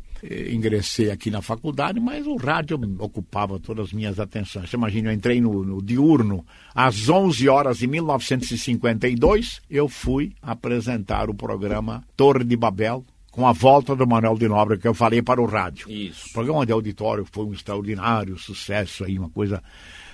ingressei 0.51 1.11
aqui 1.11 1.31
na 1.31 1.40
faculdade, 1.40 2.01
mas 2.01 2.27
o 2.27 2.37
rádio 2.37 2.79
ocupava 2.98 3.59
todas 3.59 3.87
as 3.87 3.92
minhas 3.92 4.18
atenções. 4.18 4.68
Você 4.68 4.77
imagina, 4.77 5.11
eu 5.11 5.14
entrei 5.14 5.40
no, 5.40 5.64
no 5.64 5.83
diurno 5.83 6.44
às 6.74 7.09
11 7.09 7.48
horas 7.48 7.79
de 7.79 7.87
1952, 7.87 9.62
eu 9.70 9.88
fui 9.88 10.33
apresentar 10.42 11.31
o 11.31 11.35
programa 11.35 12.05
Torre 12.16 12.44
de 12.44 12.57
Babel, 12.57 13.05
com 13.31 13.46
a 13.46 13.53
volta 13.53 13.94
do 13.94 14.05
Manuel 14.05 14.37
de 14.37 14.48
Nóbrega, 14.48 14.83
que 14.83 14.88
eu 14.88 14.94
falei 14.94 15.22
para 15.22 15.40
o 15.40 15.46
rádio. 15.46 15.88
Isso. 15.88 16.31
O 16.31 16.33
programa 16.33 16.66
de 16.66 16.72
auditório 16.72 17.24
foi 17.31 17.44
um 17.44 17.53
extraordinário 17.53 18.37
sucesso 18.37 19.05
aí, 19.05 19.16
uma 19.16 19.31
coisa 19.31 19.62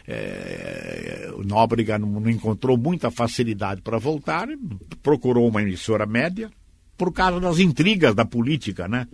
é, 0.06 1.30
o 1.34 1.42
Nóbrega 1.42 1.98
não, 1.98 2.08
não, 2.20 2.30
encontrou 2.30 2.76
muita 2.76 3.10
facilidade 3.10 3.80
para 3.80 3.98
voltar, 3.98 4.48
procurou 5.02 5.48
uma 5.48 5.62
emissora 5.62 6.06
média, 6.06 6.50
por 6.96 7.12
causa 7.12 7.40
das 7.40 7.58
intrigas 7.58 8.14
da 8.14 8.24
política, 8.24 8.86
né? 8.86 9.08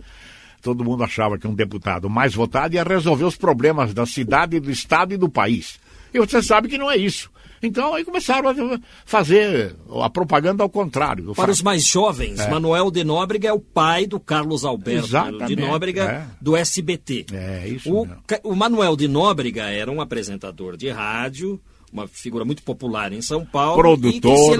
Todo 0.61 0.83
mundo 0.83 1.03
achava 1.03 1.39
que 1.39 1.47
um 1.47 1.55
deputado 1.55 2.09
mais 2.09 2.35
votado 2.35 2.75
ia 2.75 2.83
resolver 2.83 3.23
os 3.23 3.35
problemas 3.35 3.93
da 3.93 4.05
cidade, 4.05 4.59
do 4.59 4.69
estado 4.69 5.13
e 5.13 5.17
do 5.17 5.27
país. 5.27 5.79
E 6.13 6.19
você 6.19 6.43
sabe 6.43 6.67
que 6.67 6.77
não 6.77 6.91
é 6.91 6.97
isso. 6.97 7.31
Então 7.61 7.93
aí 7.93 8.03
começaram 8.03 8.49
a 8.49 8.79
fazer 9.05 9.75
a 10.01 10.09
propaganda 10.09 10.63
ao 10.63 10.69
contrário. 10.69 11.33
Para 11.35 11.51
os 11.51 11.61
mais 11.61 11.85
jovens, 11.85 12.39
é. 12.39 12.49
Manuel 12.49 12.89
de 12.89 13.03
Nóbrega 13.03 13.49
é 13.49 13.53
o 13.53 13.59
pai 13.59 14.07
do 14.07 14.19
Carlos 14.19 14.65
Alberto 14.65 15.07
Exatamente, 15.07 15.55
de 15.55 15.55
Nóbrega 15.55 16.03
é. 16.03 16.27
do 16.41 16.55
SBT. 16.55 17.27
É, 17.31 17.67
isso 17.67 17.93
o, 17.93 18.07
o 18.43 18.55
Manuel 18.55 18.95
de 18.95 19.07
Nóbrega 19.07 19.69
era 19.69 19.91
um 19.91 20.01
apresentador 20.01 20.75
de 20.75 20.89
rádio, 20.89 21.61
uma 21.91 22.07
figura 22.07 22.45
muito 22.45 22.63
popular 22.63 23.11
em 23.11 23.21
São 23.21 23.45
Paulo 23.45 23.81
Produtor, 23.81 24.57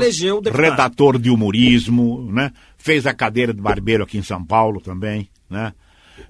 redator 0.54 1.18
de 1.18 1.30
humorismo, 1.30 2.30
né? 2.32 2.52
Fez 2.78 3.08
a 3.08 3.14
cadeira 3.14 3.54
de 3.54 3.62
barbeiro 3.62 4.04
aqui 4.04 4.18
em 4.18 4.24
São 4.24 4.44
Paulo 4.44 4.82
também, 4.82 5.30
né? 5.50 5.74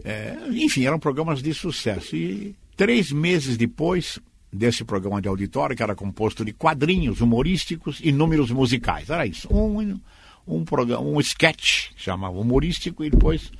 É, 0.04 0.38
enfim, 0.52 0.86
eram 0.86 1.00
programas 1.00 1.42
de 1.42 1.54
sucesso. 1.54 2.16
E 2.16 2.56
três 2.78 3.12
meses 3.12 3.58
depois, 3.58 4.20
desse 4.52 4.84
programa 4.84 5.22
de 5.22 5.28
auditório, 5.28 5.76
que 5.76 5.84
era 5.84 5.96
composto 5.96 6.44
de 6.44 6.52
quadrinhos 6.52 7.22
humorísticos 7.22 8.00
e 8.04 8.12
números 8.12 8.52
musicais. 8.52 9.10
Era 9.10 9.26
isso. 9.26 9.48
Um, 9.52 10.00
um, 10.48 10.66
programa, 10.66 11.02
um 11.02 11.20
sketch, 11.20 11.92
chamava 11.96 12.38
humorístico, 12.38 13.04
e 13.04 13.10
depois 13.10 13.52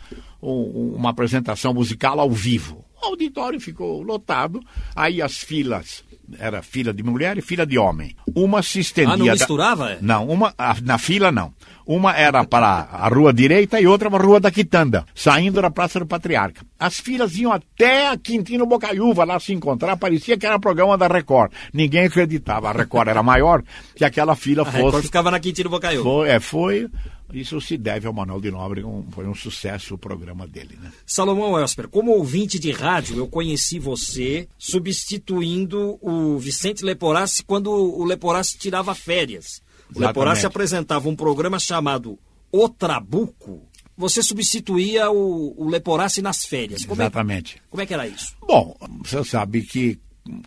um, 0.42 0.96
uma 0.96 1.12
apresentação 1.12 1.74
musical 1.74 2.20
ao 2.20 2.30
vivo. 2.30 2.84
O 3.02 3.06
auditório 3.08 3.60
ficou 3.60 4.02
lotado, 4.02 4.60
aí 4.96 5.22
as 5.22 5.38
filas 5.38 6.04
era 6.40 6.62
fila 6.62 6.94
de 6.94 7.04
mulher 7.04 7.38
e 7.38 7.42
fila 7.42 7.66
de 7.66 7.78
homem. 7.78 8.16
Uma 8.36 8.62
se 8.62 8.80
estendia. 8.80 9.14
Ah, 9.14 9.18
não 9.18 9.26
misturava? 9.26 9.90
Da... 9.90 9.98
Não, 10.02 10.28
uma 10.28 10.54
na 10.84 10.98
fila 10.98 11.32
não. 11.32 11.54
Uma 11.86 12.16
era 12.16 12.44
para 12.46 12.88
a 12.92 13.08
rua 13.08 13.34
direita 13.34 13.82
e 13.82 13.88
outra 13.88 14.10
para 14.10 14.24
a 14.24 14.26
rua 14.26 14.40
da 14.40 14.52
Quitanda, 14.52 15.06
saindo 15.16 15.62
da 15.62 15.72
Praça 15.72 16.00
do 16.00 16.06
Patriarca. 16.06 16.62
As 16.80 17.00
filas 17.00 17.36
iam 17.36 17.52
até 17.52 18.08
a 18.08 18.18
Quintino 18.18 18.66
Bocaiúva 18.66 19.26
lá 19.26 19.40
se 19.40 19.52
encontrar, 19.52 19.98
parecia 19.98 20.38
que 20.38 20.46
era 20.46 20.60
programa 20.60 20.98
da 20.98 21.08
Record. 21.08 21.52
Ninguém 21.74 22.06
acreditava, 22.06 22.70
a 22.70 22.72
Record 22.72 23.10
era 23.10 23.24
maior 23.24 23.64
que 23.96 24.06
aquela 24.06 24.36
fila 24.36 24.62
a 24.62 24.66
fosse. 24.66 24.78
Record 24.78 25.04
ficava 25.04 25.32
na 25.32 25.40
Quintino 25.40 25.70
Bocaiúva. 25.70 26.04
Foi, 26.04 26.30
é, 26.30 26.40
foi. 26.40 26.88
Isso 27.34 27.60
se 27.62 27.78
deve 27.78 28.08
ao 28.08 28.14
Manuel 28.14 28.42
de 28.42 28.52
Nobre, 28.52 28.84
um, 28.84 29.06
foi 29.12 29.28
um 29.28 29.36
sucesso 29.36 29.96
o 29.96 29.98
programa 29.98 30.48
dele, 30.48 30.78
né? 30.82 30.92
Salomão 31.06 31.58
Elsper, 31.58 31.88
como 31.88 32.12
ouvinte 32.12 32.60
de 32.60 32.72
rádio, 32.72 33.18
eu 33.18 33.28
conheci 33.28 33.80
você 33.80 34.48
substituindo 34.58 35.98
o 36.02 36.38
Vicente 36.38 36.84
Leporassi 36.84 37.44
quando 37.44 37.72
o 37.72 38.04
Leporassi 38.04 38.58
tirava 38.58 38.94
férias. 38.94 39.62
O 39.90 40.00
Exatamente. 40.00 40.08
Leporassi 40.08 40.46
apresentava 40.46 41.10
um 41.10 41.16
programa 41.16 41.60
chamado 41.60 42.18
O 42.52 42.70
Trabuco. 42.70 43.68
Você 43.98 44.24
substituía 44.24 45.12
o, 45.12 45.54
o 45.62 45.70
Leporassi 45.70 46.22
nas 46.22 46.46
férias. 46.46 46.86
Como 46.86 47.02
Exatamente. 47.02 47.58
É, 47.58 47.62
como 47.70 47.82
é 47.82 47.86
que 47.86 47.94
era 47.94 48.08
isso? 48.08 48.36
Bom, 48.42 48.76
você 49.04 49.24
sabe 49.24 49.62
que 49.62 50.00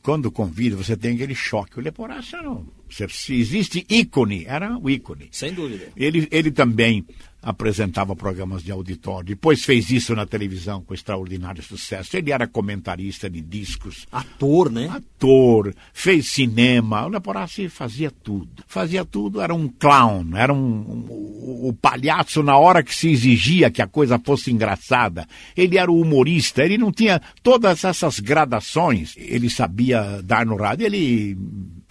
quando 0.02 0.30
convida, 0.30 0.76
você 0.76 0.96
tem 0.96 1.14
aquele 1.14 1.34
choque. 1.34 1.78
O 1.78 1.82
Leporassi 1.82 2.36
um 2.36 2.66
Se 3.08 3.34
existe 3.34 3.84
ícone, 3.88 4.44
era 4.46 4.78
o 4.78 4.88
ícone. 4.88 5.28
Sem 5.30 5.52
dúvida. 5.52 5.86
Ele, 5.96 6.28
ele 6.30 6.50
também 6.50 7.04
apresentava 7.44 8.16
programas 8.16 8.62
de 8.62 8.72
auditório. 8.72 9.28
Depois 9.28 9.64
fez 9.64 9.90
isso 9.90 10.14
na 10.16 10.24
televisão 10.24 10.82
com 10.82 10.94
extraordinário 10.94 11.62
sucesso. 11.62 12.16
Ele 12.16 12.32
era 12.32 12.46
comentarista 12.46 13.28
de 13.28 13.40
discos. 13.42 14.06
Ator, 14.10 14.70
né? 14.70 14.88
Ator, 14.88 15.74
fez 15.92 16.28
cinema. 16.28 17.04
O 17.04 17.10
Leporassi 17.10 17.68
fazia 17.68 18.10
tudo. 18.10 18.64
Fazia 18.66 19.04
tudo, 19.04 19.42
era 19.42 19.54
um 19.54 19.68
clown, 19.68 20.36
era 20.36 20.52
um, 20.52 20.58
um, 20.58 21.68
o 21.68 21.72
palhaço 21.74 22.42
na 22.42 22.56
hora 22.56 22.82
que 22.82 22.94
se 22.94 23.10
exigia 23.10 23.70
que 23.70 23.82
a 23.82 23.86
coisa 23.86 24.18
fosse 24.18 24.50
engraçada. 24.50 25.28
Ele 25.54 25.76
era 25.76 25.92
o 25.92 26.00
humorista, 26.00 26.64
ele 26.64 26.78
não 26.78 26.90
tinha 26.90 27.20
todas 27.42 27.84
essas 27.84 28.20
gradações. 28.20 29.14
Ele 29.18 29.50
sabia 29.50 30.22
dar 30.22 30.46
no 30.46 30.56
rádio, 30.56 30.86
ele 30.86 31.36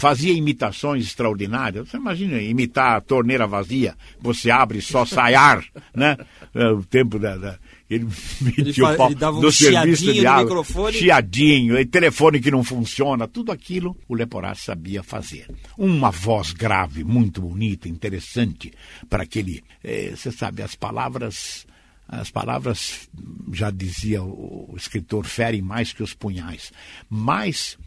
fazia 0.04 0.34
imitações 0.34 1.06
extraordinárias. 1.06 1.88
Você 1.88 1.96
imagina 1.96 2.42
imitar 2.42 2.98
a 2.98 3.02
torneira 3.02 3.48
vazia, 3.48 3.96
você 4.20 4.52
abre 4.52 4.82
só 4.82 5.06
sai 5.08 5.34
ar, 5.34 5.64
né? 5.96 6.18
É, 6.54 6.68
o 6.68 6.84
tempo 6.84 7.18
da, 7.18 7.38
da 7.38 7.58
ele 7.90 8.06
metia 8.42 8.86
o 8.86 8.98
pau 8.98 9.08
ele 9.08 9.16
dava 9.16 9.38
um 9.38 9.40
do 9.40 9.50
serviço 9.50 10.12
de 10.12 10.28
água, 10.28 10.44
microfone. 10.44 10.98
chiadinho, 10.98 11.80
e 11.80 11.86
telefone 11.86 12.42
que 12.42 12.52
não 12.52 12.66
funciona, 12.66 13.30
tudo 13.30 13.50
aquilo 13.50 13.96
o 14.06 14.14
Leporá 14.14 14.54
sabia 14.56 15.02
fazer. 15.02 15.48
Uma 15.78 16.12
voz 16.12 16.52
grave, 16.52 17.02
muito 17.06 17.42
bonita, 17.42 17.88
interessante, 17.88 18.74
para 19.10 19.24
aquele, 19.24 19.64
é, 19.82 20.12
você 20.14 20.34
sabe, 20.34 20.62
as 20.62 20.76
palavras 20.76 21.66
as 22.06 22.30
palavras, 22.30 23.10
já 23.54 23.72
dizia 23.72 24.22
o 24.22 24.74
escritor, 24.76 25.26
ferem 25.26 25.62
mais 25.62 25.94
que 25.94 26.04
os 26.04 26.14
punhais. 26.14 26.72
Mas 27.10 27.78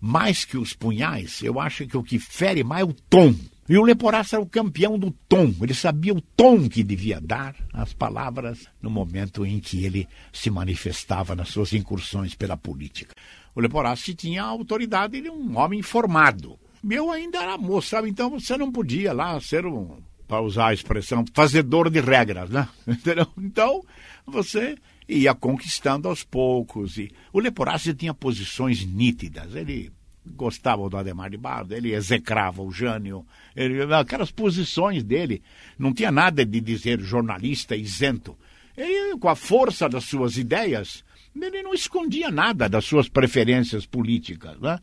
mais 0.00 0.44
que 0.44 0.56
os 0.56 0.72
punhais, 0.72 1.42
eu 1.42 1.60
acho 1.60 1.86
que 1.86 1.96
o 1.96 2.02
que 2.02 2.18
fere 2.18 2.62
mais 2.62 2.82
é 2.82 2.84
o 2.84 2.92
tom. 2.92 3.34
E 3.68 3.76
o 3.76 3.82
Leporassa 3.82 4.36
era 4.36 4.42
o 4.42 4.48
campeão 4.48 4.98
do 4.98 5.10
tom. 5.28 5.54
Ele 5.60 5.74
sabia 5.74 6.14
o 6.14 6.22
tom 6.22 6.68
que 6.68 6.82
devia 6.82 7.20
dar 7.20 7.54
às 7.70 7.92
palavras 7.92 8.66
no 8.80 8.88
momento 8.88 9.44
em 9.44 9.60
que 9.60 9.84
ele 9.84 10.08
se 10.32 10.48
manifestava 10.50 11.36
nas 11.36 11.48
suas 11.48 11.74
incursões 11.74 12.34
pela 12.34 12.56
política. 12.56 13.14
O 13.54 13.60
Leporassi 13.60 14.14
tinha 14.14 14.42
autoridade 14.42 15.20
de 15.20 15.28
um 15.28 15.58
homem 15.58 15.82
formado. 15.82 16.58
Meu 16.82 17.10
ainda 17.10 17.42
era 17.42 17.58
moço, 17.58 17.88
sabe? 17.88 18.08
Então 18.08 18.30
você 18.30 18.56
não 18.56 18.72
podia 18.72 19.12
lá 19.12 19.38
ser 19.38 19.66
um, 19.66 19.98
para 20.26 20.40
usar 20.40 20.68
a 20.68 20.74
expressão, 20.74 21.24
fazedor 21.34 21.90
de 21.90 22.00
regras, 22.00 22.48
né? 22.48 22.68
Então 23.36 23.82
você 24.26 24.76
ia 25.08 25.34
conquistando 25.34 26.08
aos 26.08 26.22
poucos. 26.22 26.98
E 26.98 27.10
o 27.32 27.40
Leporassi 27.40 27.94
tinha 27.94 28.12
posições 28.12 28.84
nítidas. 28.84 29.54
Ele 29.54 29.90
gostava 30.26 30.88
do 30.88 30.96
Ademar 30.96 31.30
de 31.30 31.36
Bardo, 31.36 31.74
ele 31.74 31.94
execrava 31.94 32.62
o 32.62 32.70
Jânio, 32.70 33.24
ele, 33.56 33.82
aquelas 33.94 34.30
posições 34.30 35.02
dele. 35.02 35.42
Não 35.78 35.94
tinha 35.94 36.12
nada 36.12 36.44
de 36.44 36.60
dizer 36.60 37.00
jornalista 37.00 37.74
isento. 37.74 38.36
Ele, 38.76 39.16
com 39.18 39.28
a 39.28 39.34
força 39.34 39.88
das 39.88 40.04
suas 40.04 40.36
ideias, 40.36 41.02
ele 41.34 41.62
não 41.62 41.72
escondia 41.72 42.30
nada 42.30 42.68
das 42.68 42.84
suas 42.84 43.08
preferências 43.08 43.86
políticas, 43.86 44.58
né? 44.60 44.78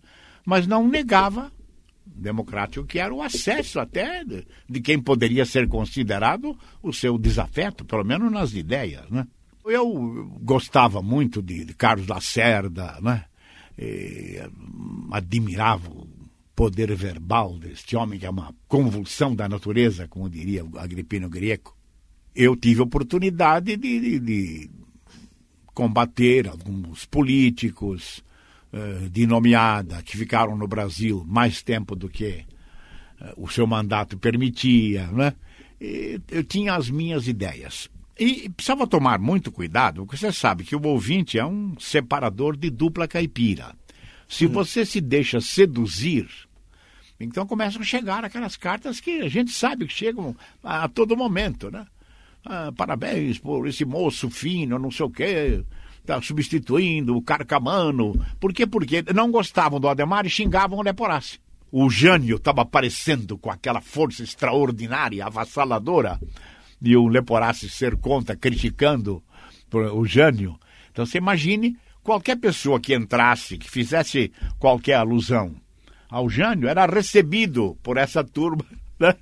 mas 0.45 0.67
não 0.67 0.88
negava 0.88 1.51
democrático 2.05 2.85
que 2.85 2.99
era 2.99 3.13
o 3.13 3.21
acesso 3.21 3.79
até 3.79 4.23
de, 4.23 4.45
de, 4.69 4.79
quem 4.79 5.01
poderia 5.01 5.45
ser 5.45 5.67
considerado 5.67 6.57
o 6.81 6.93
seu 6.93 7.17
desafeto, 7.17 7.83
pelo 7.83 8.03
menos 8.03 8.31
nas 8.31 8.53
ideias, 8.53 9.09
né? 9.09 9.25
Eu 9.65 10.30
gostava 10.41 11.01
muito 11.01 11.41
de, 11.41 11.65
de 11.65 11.73
Carlos 11.73 12.08
Lacerda, 12.08 12.99
né? 13.01 13.25
E, 13.78 14.39
admirava 15.12 15.89
o 15.89 16.08
poder 16.56 16.95
verbal 16.95 17.58
deste 17.58 17.95
homem, 17.95 18.19
que 18.19 18.25
é 18.25 18.30
uma 18.30 18.54
convulsão 18.67 19.36
da 19.36 19.49
natureza, 19.49 20.08
como 20.08 20.30
diria 20.30 20.63
o 20.63 20.78
Agripino 20.78 21.28
Greco. 21.28 21.75
Eu 22.36 22.56
tive 22.56 22.82
oportunidade 22.82 23.75
de, 23.75 23.99
de, 23.99 24.19
de 24.19 24.69
combater 25.73 26.47
alguns 26.47 27.06
políticos 27.06 28.23
uh, 28.71 29.10
de 29.10 29.25
nomeada 29.25 30.01
que 30.04 30.15
ficaram 30.15 30.56
no 30.56 30.67
Brasil 30.67 31.25
mais 31.28 31.63
tempo 31.63 31.95
do 31.95 32.08
que 32.08 32.45
uh, 33.19 33.34
o 33.36 33.49
seu 33.49 33.65
mandato 33.65 34.17
permitia, 34.17 35.08
né? 35.08 35.34
E 35.82 36.21
eu 36.30 36.43
tinha 36.43 36.75
as 36.75 36.89
minhas 36.89 37.28
ideias. 37.28 37.89
E 38.17 38.49
precisava 38.49 38.88
tomar 38.88 39.19
muito 39.19 39.51
cuidado, 39.51 40.06
porque 40.06 40.17
você 40.17 40.32
sabe 40.32 40.63
que 40.63 40.75
o 40.75 40.88
ouvinte 40.88 41.38
é 41.38 41.45
um 41.45 41.78
separador 41.80 42.56
de 42.56 42.69
dupla 42.69 43.08
caipira. 43.08 43.75
Se 44.28 44.45
hum. 44.45 44.51
você 44.51 44.86
se 44.86 45.01
deixa 45.01 45.41
seduzir, 45.41 46.28
então 47.19 47.45
começam 47.45 47.82
a 47.82 47.86
chegar 47.86 48.23
aquelas 48.23 48.56
cartas 48.56 48.99
que 48.99 49.21
a 49.21 49.30
gente 49.30 49.51
sabe 49.51 49.86
que 49.86 49.93
chegam 49.93 50.36
a, 50.63 50.86
a 50.86 50.88
todo 50.88 51.17
momento, 51.17 51.69
né? 51.69 51.86
Ah, 52.45 52.71
parabéns 52.75 53.39
por 53.39 53.67
esse 53.67 53.84
moço 53.84 54.30
fino, 54.30 54.80
não 54.80 54.91
sei 54.91 55.06
o 55.06 55.10
quê, 55.10 55.63
tá 56.06 56.21
substituindo 56.21 57.17
o 57.17 57.21
Carcamano. 57.21 58.13
Por 58.39 58.54
quê? 58.54 58.65
Porque 58.67 59.04
não 59.13 59.32
gostavam 59.32 59.80
do 59.80 59.89
Ademar 59.89 60.25
e 60.25 60.30
xingavam 60.30 60.78
o 60.78 60.84
Leporassi. 60.84 61.39
O 61.71 61.89
Jânio 61.89 62.38
estava 62.38 62.62
aparecendo 62.62 63.38
com 63.38 63.49
aquela 63.49 63.82
força 63.82 64.23
extraordinária, 64.23 65.25
avassaladora 65.25 66.19
e 66.85 66.95
o 66.95 67.07
Leporassi 67.07 67.67
ser 67.67 67.97
contra, 67.97 68.35
criticando 68.35 69.23
o 69.73 70.05
Jânio. 70.05 70.57
Então 70.91 71.05
você 71.05 71.17
imagine 71.17 71.75
qualquer 72.03 72.37
pessoa 72.37 72.79
que 72.79 72.93
entrasse, 72.93 73.57
que 73.57 73.69
fizesse 73.69 74.31
qualquer 74.59 74.93
alusão 74.93 75.55
ao 76.07 76.29
Jânio, 76.29 76.69
era 76.69 76.85
recebido 76.85 77.75
por 77.81 77.97
essa 77.97 78.23
turma 78.23 78.63
né, 78.99 79.15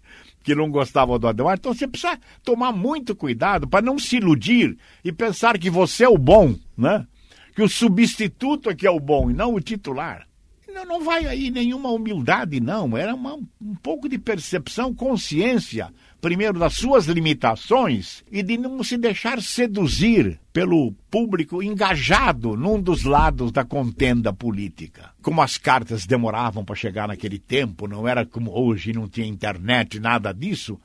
que 0.44 0.54
não 0.54 0.70
gostava 0.70 1.18
do 1.18 1.26
Ademar. 1.26 1.56
Então 1.58 1.74
você 1.74 1.88
precisa 1.88 2.20
tomar 2.44 2.74
muito 2.74 3.16
cuidado 3.16 3.66
para 3.66 3.82
não 3.82 3.98
se 3.98 4.18
iludir 4.18 4.78
e 5.04 5.12
pensar 5.12 5.58
que 5.58 5.70
você 5.70 6.04
é 6.04 6.10
o 6.10 6.18
bom, 6.18 6.56
né? 6.78 7.08
que 7.56 7.62
o 7.62 7.70
substituto 7.70 8.70
é 8.70 8.76
que 8.76 8.86
é 8.86 8.92
o 8.92 9.00
bom 9.00 9.32
e 9.32 9.34
não 9.34 9.54
o 9.54 9.62
titular. 9.62 10.28
Não, 10.68 10.86
não 10.86 11.04
vai 11.04 11.26
aí 11.28 11.52
nenhuma 11.52 11.90
humildade, 11.92 12.60
não. 12.60 12.98
Era 12.98 13.14
uma, 13.14 13.36
um 13.36 13.76
pouco 13.76 14.10
de 14.10 14.18
percepção, 14.18 14.94
consciência 14.94 15.94
primeiro, 16.24 16.58
das 16.58 16.76
suas 16.76 17.06
limitações 17.06 18.24
e 18.32 18.42
de 18.42 18.58
não 18.58 18.82
se 18.82 18.98
deixar 18.98 19.42
seduzir 19.42 20.40
pelo 20.54 20.94
público 21.12 21.62
engajado 21.62 22.56
num 22.56 22.82
dos 22.82 23.04
lados 23.04 23.52
da 23.52 23.66
contenda 23.66 24.32
política. 24.32 25.12
Como 25.22 25.42
as 25.42 25.58
cartas 25.58 26.06
demoravam 26.06 26.64
para 26.64 26.78
chegar 26.78 27.10
naquele 27.10 27.38
tempo, 27.38 27.90
não 27.90 28.08
era 28.08 28.26
como 28.26 28.58
hoje, 28.58 28.94
não 28.94 29.10
tinha 29.10 29.28
internet, 29.28 30.00
nada 30.00 30.32
disso 30.32 30.80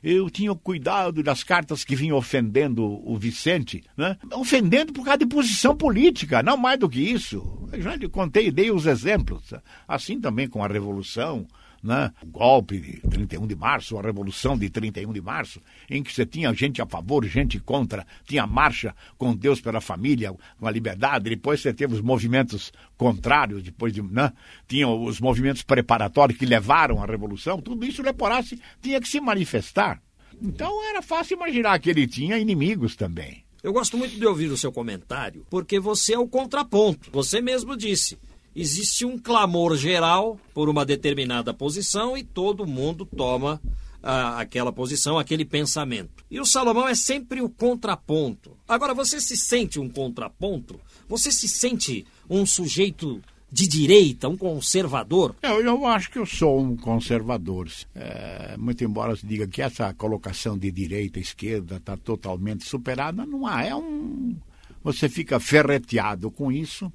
eu 0.00 0.28
tinha 0.28 0.54
cuidado 0.54 1.22
das 1.22 1.42
cartas 1.42 1.82
que 1.82 1.96
vinham 1.96 2.18
ofendendo 2.18 2.84
o 2.84 3.16
Vicente, 3.16 3.82
né? 3.96 4.18
Ofendendo 4.34 4.92
por 4.92 5.02
causa 5.02 5.16
de 5.16 5.26
posição 5.26 5.74
política, 5.74 6.42
não 6.42 6.58
mais 6.58 6.78
do 6.78 6.90
que 6.90 7.00
isso. 7.00 7.66
Eu 7.72 7.80
já 7.80 7.96
lhe 7.96 8.06
contei, 8.06 8.50
dei 8.50 8.70
os 8.70 8.84
exemplos. 8.84 9.54
Assim 9.88 10.20
também 10.20 10.46
com 10.46 10.62
a 10.62 10.68
Revolução, 10.68 11.46
né? 11.84 12.10
o 12.22 12.26
golpe 12.26 12.80
de 12.80 13.00
31 13.08 13.46
de 13.46 13.54
março, 13.54 13.98
a 13.98 14.02
revolução 14.02 14.56
de 14.56 14.70
31 14.70 15.12
de 15.12 15.20
março, 15.20 15.60
em 15.90 16.02
que 16.02 16.12
você 16.12 16.24
tinha 16.24 16.52
gente 16.54 16.80
a 16.80 16.86
favor, 16.86 17.24
gente 17.26 17.60
contra, 17.60 18.06
tinha 18.24 18.46
marcha 18.46 18.94
com 19.18 19.36
Deus 19.36 19.60
pela 19.60 19.80
família, 19.80 20.34
com 20.58 20.66
a 20.66 20.70
liberdade, 20.70 21.28
depois 21.28 21.60
você 21.60 21.72
teve 21.74 21.94
os 21.94 22.00
movimentos 22.00 22.72
contrários, 22.96 23.62
depois 23.62 23.92
de, 23.92 24.02
né? 24.02 24.32
tinha 24.66 24.88
os 24.88 25.20
movimentos 25.20 25.62
preparatórios 25.62 26.38
que 26.38 26.46
levaram 26.46 27.02
à 27.02 27.06
revolução, 27.06 27.60
tudo 27.60 27.84
isso 27.84 28.00
o 28.00 28.04
Leporassi 28.04 28.58
tinha 28.80 29.00
que 29.00 29.08
se 29.08 29.20
manifestar. 29.20 30.00
Então 30.40 30.88
era 30.88 31.02
fácil 31.02 31.36
imaginar 31.36 31.78
que 31.78 31.90
ele 31.90 32.06
tinha 32.06 32.38
inimigos 32.38 32.96
também. 32.96 33.44
Eu 33.62 33.72
gosto 33.72 33.96
muito 33.96 34.18
de 34.18 34.26
ouvir 34.26 34.50
o 34.50 34.58
seu 34.58 34.70
comentário, 34.70 35.46
porque 35.48 35.80
você 35.80 36.14
é 36.14 36.18
o 36.18 36.28
contraponto. 36.28 37.10
Você 37.12 37.40
mesmo 37.40 37.76
disse 37.76 38.18
existe 38.54 39.04
um 39.04 39.18
clamor 39.18 39.76
geral 39.76 40.38
por 40.52 40.68
uma 40.68 40.84
determinada 40.84 41.52
posição 41.52 42.16
e 42.16 42.22
todo 42.22 42.66
mundo 42.66 43.04
toma 43.04 43.60
ah, 44.02 44.40
aquela 44.40 44.72
posição, 44.72 45.18
aquele 45.18 45.44
pensamento. 45.44 46.24
E 46.30 46.38
o 46.38 46.44
Salomão 46.44 46.86
é 46.86 46.94
sempre 46.94 47.40
o 47.40 47.48
contraponto. 47.48 48.56
Agora, 48.68 48.92
você 48.92 49.20
se 49.20 49.36
sente 49.36 49.80
um 49.80 49.88
contraponto? 49.88 50.78
Você 51.08 51.32
se 51.32 51.48
sente 51.48 52.06
um 52.28 52.44
sujeito 52.44 53.20
de 53.50 53.66
direita, 53.66 54.28
um 54.28 54.36
conservador? 54.36 55.34
Eu, 55.40 55.60
eu 55.64 55.86
acho 55.86 56.10
que 56.10 56.18
eu 56.18 56.26
sou 56.26 56.60
um 56.60 56.76
conservador. 56.76 57.70
É, 57.94 58.56
muito 58.58 58.84
embora 58.84 59.16
se 59.16 59.26
diga 59.26 59.46
que 59.46 59.62
essa 59.62 59.94
colocação 59.94 60.58
de 60.58 60.70
direita 60.70 61.18
esquerda 61.18 61.76
está 61.76 61.96
totalmente 61.96 62.64
superada, 62.64 63.24
não 63.24 63.46
há. 63.46 63.64
É 63.64 63.74
um. 63.74 64.36
Você 64.82 65.08
fica 65.08 65.40
ferreteado 65.40 66.30
com 66.30 66.52
isso, 66.52 66.92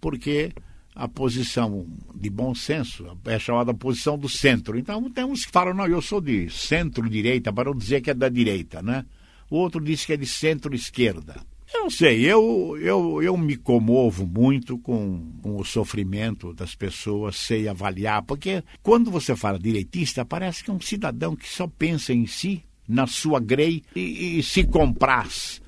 porque 0.00 0.52
a 0.94 1.06
posição 1.06 1.86
de 2.14 2.28
bom 2.28 2.54
senso, 2.54 3.06
é 3.26 3.38
chamada 3.38 3.72
posição 3.72 4.18
do 4.18 4.28
centro. 4.28 4.78
Então 4.78 5.08
tem 5.10 5.24
uns 5.24 5.44
que 5.44 5.52
falam, 5.52 5.74
não, 5.74 5.86
eu 5.86 6.02
sou 6.02 6.20
de 6.20 6.50
centro-direita, 6.50 7.52
para 7.52 7.70
não 7.70 7.78
dizer 7.78 8.00
que 8.00 8.10
é 8.10 8.14
da 8.14 8.28
direita, 8.28 8.82
né? 8.82 9.04
O 9.50 9.56
outro 9.56 9.80
diz 9.80 10.04
que 10.04 10.12
é 10.12 10.16
de 10.16 10.26
centro-esquerda. 10.26 11.40
Eu 11.72 11.82
não 11.82 11.90
sei, 11.90 12.24
eu, 12.24 12.78
eu, 12.80 13.22
eu 13.22 13.36
me 13.36 13.54
comovo 13.54 14.26
muito 14.26 14.78
com, 14.78 15.32
com 15.42 15.56
o 15.56 15.64
sofrimento 15.64 16.54
das 16.54 16.74
pessoas, 16.74 17.36
sei 17.36 17.68
avaliar, 17.68 18.22
porque 18.22 18.64
quando 18.82 19.10
você 19.10 19.36
fala 19.36 19.58
direitista, 19.58 20.24
parece 20.24 20.64
que 20.64 20.70
é 20.70 20.72
um 20.72 20.80
cidadão 20.80 21.36
que 21.36 21.48
só 21.48 21.66
pensa 21.66 22.12
em 22.12 22.26
si, 22.26 22.64
na 22.88 23.06
sua 23.06 23.38
grei, 23.38 23.82
e, 23.94 24.38
e 24.38 24.42
se 24.42 24.64
compraz 24.64 25.60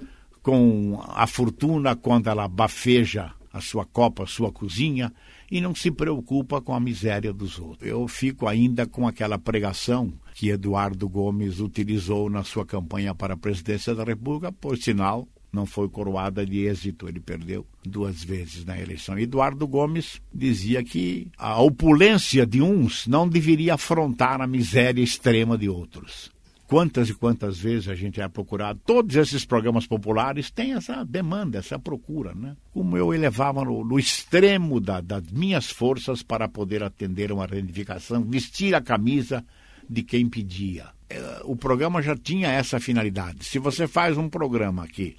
com 0.43 1.03
a 1.07 1.27
fortuna 1.27 1.95
quando 1.95 2.29
ela 2.29 2.49
bafeja 2.49 3.33
a 3.53 3.61
sua 3.61 3.85
copa, 3.85 4.25
a 4.25 4.27
sua 4.27 4.53
cozinha, 4.53 5.13
e 5.51 5.61
não 5.61 5.75
se 5.75 5.91
preocupa 5.91 6.61
com 6.61 6.75
a 6.75 6.81
miséria 6.81 7.33
dos 7.33 7.59
outros. 7.59 7.89
Eu 7.89 8.07
fico 8.07 8.47
ainda 8.47 8.87
com 8.87 9.07
aquela 9.07 9.39
pregação 9.39 10.13
que 10.35 10.49
Eduardo 10.49 11.09
Gomes 11.09 11.61
utilizou 11.61 12.31
na 12.31 12.45
sua 12.45 12.65
campanha 12.65 13.15
para 13.15 13.35
a 13.35 13.37
presidência 13.37 13.95
da 13.95 14.05
República, 14.05 14.53
por 14.53 14.79
sinal, 14.79 15.29
não 15.53 15.67
foi 15.67 15.89
coroada 15.89 16.47
de 16.47 16.67
êxito, 16.67 17.09
ele 17.09 17.19
perdeu 17.19 17.67
duas 17.85 18.23
vezes 18.23 18.65
na 18.65 18.79
eleição. 18.79 19.19
Eduardo 19.19 19.67
Gomes 19.67 20.21
dizia 20.33 20.83
que 20.85 21.29
a 21.37 21.61
opulência 21.61 22.47
de 22.47 22.63
uns 22.63 23.07
não 23.07 23.29
deveria 23.29 23.75
afrontar 23.75 24.41
a 24.41 24.47
miséria 24.47 25.03
extrema 25.03 25.59
de 25.59 25.69
outros. 25.69 26.31
Quantas 26.71 27.09
e 27.09 27.15
quantas 27.15 27.59
vezes 27.59 27.89
a 27.89 27.97
gente 27.97 28.21
é 28.21 28.29
procurado, 28.29 28.81
todos 28.87 29.17
esses 29.17 29.45
programas 29.45 29.89
populares 29.89 30.53
têm 30.53 30.75
essa 30.75 31.05
demanda, 31.05 31.59
essa 31.59 31.81
procura, 31.81 32.33
né? 32.33 32.57
Como 32.73 32.97
eu 32.97 33.13
elevava 33.13 33.65
no, 33.65 33.85
no 33.85 33.99
extremo 33.99 34.79
da, 34.79 35.01
das 35.01 35.25
minhas 35.33 35.69
forças 35.69 36.23
para 36.23 36.49
poder 36.49 36.85
atender 36.85 37.33
uma 37.33 37.45
reivindicação, 37.45 38.23
vestir 38.23 38.73
a 38.73 38.81
camisa 38.81 39.45
de 39.89 40.05
quem 40.05 40.29
pedia. 40.29 40.87
É, 41.09 41.41
o 41.43 41.57
programa 41.57 42.01
já 42.01 42.17
tinha 42.17 42.49
essa 42.53 42.79
finalidade. 42.79 43.45
Se 43.45 43.59
você 43.59 43.89
faz 43.89 44.17
um 44.17 44.29
programa 44.29 44.85
aqui 44.85 45.17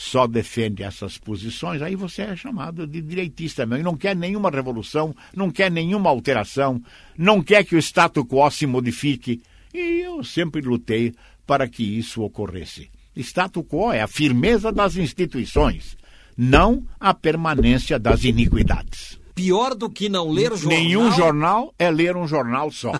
só 0.00 0.26
defende 0.26 0.82
essas 0.82 1.18
posições, 1.18 1.82
aí 1.82 1.94
você 1.94 2.22
é 2.22 2.34
chamado 2.34 2.86
de 2.86 3.02
direitista 3.02 3.66
mesmo. 3.66 3.82
E 3.82 3.84
não 3.84 3.98
quer 3.98 4.16
nenhuma 4.16 4.50
revolução, 4.50 5.14
não 5.36 5.50
quer 5.50 5.70
nenhuma 5.70 6.08
alteração, 6.08 6.82
não 7.18 7.42
quer 7.42 7.64
que 7.64 7.76
o 7.76 7.78
status 7.78 8.24
quo 8.24 8.50
se 8.50 8.66
modifique. 8.66 9.42
E 9.72 10.00
eu 10.00 10.22
sempre 10.24 10.60
lutei 10.60 11.14
para 11.46 11.68
que 11.68 11.82
isso 11.82 12.22
ocorresse. 12.22 12.90
Status 13.16 13.64
quo 13.68 13.92
é 13.92 14.00
a 14.00 14.06
firmeza 14.06 14.72
das 14.72 14.96
instituições, 14.96 15.96
não 16.36 16.86
a 16.98 17.12
permanência 17.12 17.98
das 17.98 18.24
iniquidades. 18.24 19.18
Pior 19.34 19.74
do 19.74 19.88
que 19.88 20.08
não 20.08 20.30
ler 20.30 20.56
jornal. 20.56 20.68
Nenhum 20.68 21.12
jornal 21.12 21.74
é 21.78 21.90
ler 21.90 22.16
um 22.16 22.26
jornal 22.26 22.70
só. 22.70 22.92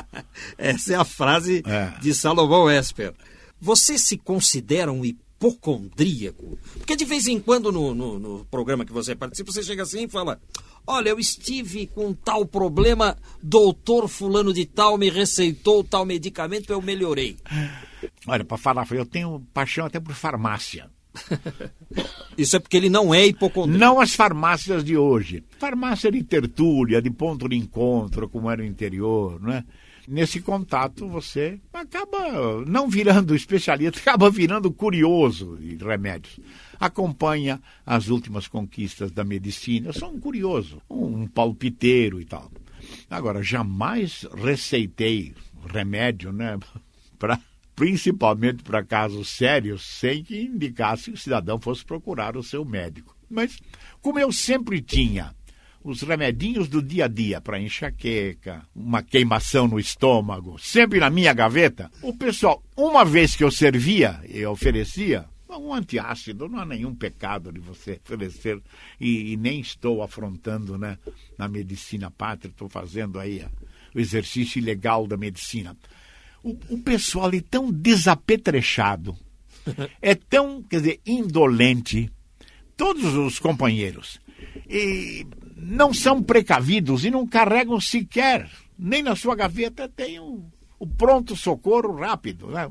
Essa 0.58 0.94
é 0.94 0.96
a 0.96 1.04
frase 1.04 1.62
é. 1.66 1.92
de 2.00 2.14
Salomão 2.14 2.70
Esper. 2.70 3.14
Você 3.60 3.98
se 3.98 4.16
considera 4.16 4.92
um 4.92 5.04
hipocondríaco. 5.04 6.58
Porque 6.78 6.96
de 6.96 7.04
vez 7.04 7.26
em 7.26 7.40
quando 7.40 7.72
no, 7.72 7.94
no, 7.94 8.18
no, 8.18 8.44
programa 8.46 8.84
que 8.84 8.92
você 8.92 9.14
participa, 9.14 9.50
você 9.50 9.62
chega 9.62 9.82
assim 9.82 10.04
e 10.04 10.08
fala: 10.08 10.40
Olha, 10.86 11.10
eu 11.10 11.18
estive 11.18 11.86
com 11.86 12.12
tal 12.12 12.46
problema, 12.46 13.16
doutor 13.42 14.08
Fulano 14.08 14.52
de 14.52 14.64
Tal 14.64 14.96
me 14.96 15.10
receitou 15.10 15.84
tal 15.84 16.04
medicamento, 16.04 16.72
eu 16.72 16.80
melhorei. 16.80 17.36
Olha, 18.26 18.44
para 18.44 18.56
falar, 18.56 18.86
eu 18.90 19.06
tenho 19.06 19.46
paixão 19.52 19.86
até 19.86 20.00
por 20.00 20.14
farmácia. 20.14 20.90
Isso 22.38 22.56
é 22.56 22.58
porque 22.60 22.76
ele 22.76 22.88
não 22.88 23.14
é 23.14 23.26
hipocondríaco. 23.26 23.78
Não 23.78 24.00
as 24.00 24.14
farmácias 24.14 24.84
de 24.84 24.96
hoje. 24.96 25.42
Farmácia 25.58 26.10
de 26.10 26.22
tertúlia, 26.22 27.02
de 27.02 27.10
ponto 27.10 27.48
de 27.48 27.56
encontro, 27.56 28.28
como 28.28 28.50
era 28.50 28.62
o 28.62 28.64
interior, 28.64 29.40
não 29.40 29.52
é? 29.52 29.64
nesse 30.08 30.40
contato 30.40 31.06
você 31.06 31.60
acaba 31.72 32.64
não 32.66 32.88
virando 32.88 33.34
especialista, 33.34 34.00
acaba 34.00 34.30
virando 34.30 34.72
curioso 34.72 35.58
de 35.60 35.76
remédios. 35.76 36.40
Acompanha 36.78 37.60
as 37.84 38.08
últimas 38.08 38.46
conquistas 38.46 39.10
da 39.10 39.24
medicina. 39.24 39.92
Sou 39.92 40.10
um 40.10 40.20
curioso, 40.20 40.80
um 40.88 41.26
palpiteiro 41.26 42.20
e 42.20 42.24
tal. 42.24 42.50
Agora, 43.10 43.42
jamais 43.42 44.26
receitei 44.34 45.34
remédio, 45.66 46.32
né? 46.32 46.58
Pra, 47.18 47.36
principalmente 47.74 48.62
para 48.62 48.84
casos 48.84 49.28
sérios, 49.28 49.82
sem 49.82 50.22
que 50.22 50.40
indicasse 50.40 51.10
que 51.10 51.16
o 51.16 51.16
cidadão 51.16 51.60
fosse 51.60 51.84
procurar 51.84 52.36
o 52.36 52.44
seu 52.44 52.64
médico. 52.64 53.16
Mas, 53.28 53.58
como 54.00 54.20
eu 54.20 54.30
sempre 54.30 54.80
tinha 54.80 55.34
os 55.82 56.02
remedinhos 56.02 56.68
do 56.68 56.82
dia 56.82 57.06
a 57.06 57.08
dia 57.08 57.40
para 57.40 57.60
enxaqueca, 57.60 58.62
uma 58.74 59.02
queimação 59.02 59.66
no 59.66 59.78
estômago, 59.78 60.58
sempre 60.58 61.00
na 61.00 61.08
minha 61.08 61.32
gaveta. 61.32 61.90
O 62.02 62.14
pessoal, 62.16 62.62
uma 62.76 63.04
vez 63.04 63.34
que 63.34 63.44
eu 63.44 63.50
servia 63.50 64.20
e 64.28 64.44
oferecia, 64.44 65.24
um 65.56 65.72
antiácido 65.72 66.48
não 66.48 66.58
há 66.58 66.66
nenhum 66.66 66.94
pecado 66.94 67.50
de 67.50 67.60
você 67.60 68.00
oferecer 68.04 68.60
e, 69.00 69.32
e 69.32 69.36
nem 69.36 69.60
estou 69.60 70.02
afrontando, 70.02 70.76
né, 70.76 70.98
na 71.38 71.48
medicina 71.48 72.10
pátria, 72.10 72.50
estou 72.50 72.68
fazendo 72.68 73.18
aí 73.18 73.44
o 73.94 74.00
exercício 74.00 74.58
ilegal 74.58 75.06
da 75.06 75.16
medicina. 75.16 75.76
O, 76.42 76.50
o 76.68 76.78
pessoal 76.82 77.30
é 77.32 77.40
tão 77.40 77.72
desapetrechado, 77.72 79.16
é 80.02 80.14
tão, 80.14 80.62
quer 80.62 80.80
dizer, 80.80 81.00
indolente, 81.06 82.10
todos 82.76 83.14
os 83.14 83.38
companheiros. 83.38 84.20
E 84.68 85.26
não 85.56 85.92
são 85.92 86.22
precavidos 86.22 87.04
e 87.04 87.10
não 87.10 87.26
carregam 87.26 87.80
sequer, 87.80 88.48
nem 88.78 89.02
na 89.02 89.16
sua 89.16 89.34
gaveta 89.34 89.88
tem 89.88 90.20
o, 90.20 90.44
o 90.78 90.86
pronto 90.86 91.34
socorro 91.34 91.96
rápido, 91.96 92.48
né? 92.48 92.68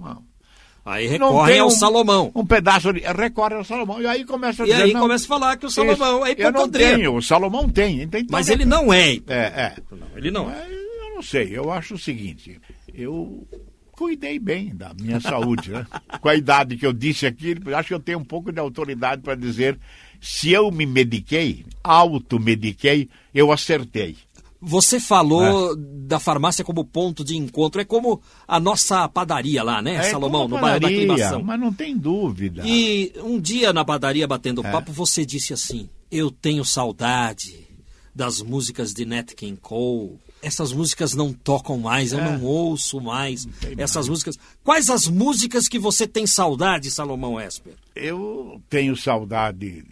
Aí 0.88 1.06
recorre 1.06 1.60
ao 1.60 1.67
um, 1.67 1.69
Salomão. 1.69 2.32
Um 2.34 2.45
pedaço 2.45 2.93
de. 2.93 3.02
Recorre 3.02 3.56
ao 3.56 3.63
Salomão. 3.65 4.02
E 4.02 4.08
aí 4.08 4.23
começa 4.23 4.63
a 4.63 4.65
dizer. 4.65 4.80
E 4.80 4.82
aí 4.84 4.93
não, 4.93 5.02
começa 5.02 5.26
a 5.26 5.28
falar 5.28 5.58
que 5.58 5.65
o 5.65 5.69
Salomão 5.69 6.26
é 6.26 6.34
Eu 6.38 6.50
não 6.50 6.69
tenho, 6.69 7.13
o 7.13 7.21
Salomão 7.21 7.67
tem. 7.67 8.08
tem 8.08 8.26
Mas 8.32 8.47
ele 8.47 8.63
não 8.63 8.93
é. 8.93 9.15
É, 9.28 9.36
é. 9.36 9.76
Não, 9.91 10.08
ele 10.15 10.32
não 10.32 10.50
é. 10.50 10.65
Eu 10.65 11.15
não 11.15 11.21
sei, 11.21 11.50
eu 11.52 11.69
acho 11.73 11.95
o 11.95 12.00
seguinte. 12.00 12.58
Eu 12.93 13.45
cuidei 13.91 14.39
bem 14.39 14.73
da 14.73 14.93
minha 14.93 15.19
saúde, 15.19 15.71
né? 15.71 15.86
Com 16.21 16.30
a 16.30 16.36
idade 16.36 16.78
que 16.78 16.86
eu 16.86 16.93
disse 16.93 17.26
aqui, 17.26 17.58
acho 17.76 17.89
que 17.89 17.93
eu 17.93 18.00
tenho 18.00 18.19
um 18.19 18.26
pouco 18.26 18.50
de 18.50 18.60
autoridade 18.60 19.21
para 19.21 19.36
dizer 19.36 19.78
se 20.21 20.52
eu 20.52 20.71
me 20.71 20.86
mediquei, 20.86 21.65
automediquei, 21.84 23.10
eu 23.34 23.52
acertei. 23.52 24.15
Você 24.60 25.00
falou 25.00 25.74
é. 25.74 25.76
da 25.78 26.20
farmácia 26.20 26.65
como 26.65 26.84
ponto 26.84 27.24
de 27.24 27.38
encontro. 27.38 27.80
É 27.80 27.86
como 27.86 28.22
a 28.48 28.60
nossa 28.60 29.08
padaria 29.08 29.63
lá, 29.63 29.82
né, 29.82 29.96
é 29.96 30.04
Salomão? 30.04 30.48
no 30.48 30.60
bairro 30.60 30.80
da 30.80 30.88
Aclimação. 30.88 31.43
Mas 31.43 31.60
não 31.60 31.72
tem 31.72 31.96
dúvida. 31.96 32.63
E 32.65 33.13
um 33.24 33.39
dia 33.39 33.72
na 33.72 33.86
padaria, 33.86 34.28
batendo 34.28 34.65
é. 34.65 34.72
papo, 34.72 34.91
você 34.91 35.26
disse 35.26 35.54
assim: 35.54 35.88
Eu 36.12 36.32
tenho 36.32 36.65
saudade 36.65 37.67
das 38.13 38.41
músicas 38.41 38.93
de 38.93 39.06
Nat 39.06 39.34
King 39.36 39.58
Cole. 39.62 40.17
Essas 40.41 40.72
músicas 40.72 41.13
não 41.13 41.34
tocam 41.34 41.78
mais, 41.80 42.12
eu 42.12 42.20
é. 42.20 42.32
não 42.32 42.43
ouço 42.43 43.00
mais 43.02 43.46
não 43.46 43.54
essas 43.78 43.96
mais. 43.96 44.10
músicas. 44.10 44.38
Quais 44.63 44.89
as 44.89 45.08
músicas 45.08 45.67
que 45.67 45.80
você 45.80 46.08
tem 46.08 46.26
saudade, 46.26 46.91
Salomão 46.91 47.39
Esper? 47.39 47.74
Eu 47.96 48.62
tenho 48.70 48.96
saudade 48.96 49.84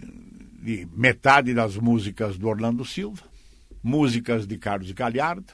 de 0.61 0.87
metade 0.95 1.53
das 1.53 1.77
músicas 1.77 2.37
do 2.37 2.47
Orlando 2.47 2.83
Silva, 2.83 3.21
músicas 3.85 4.47
de 4.47 4.57
Carlos 4.57 4.91
Galhardo, 4.91 5.53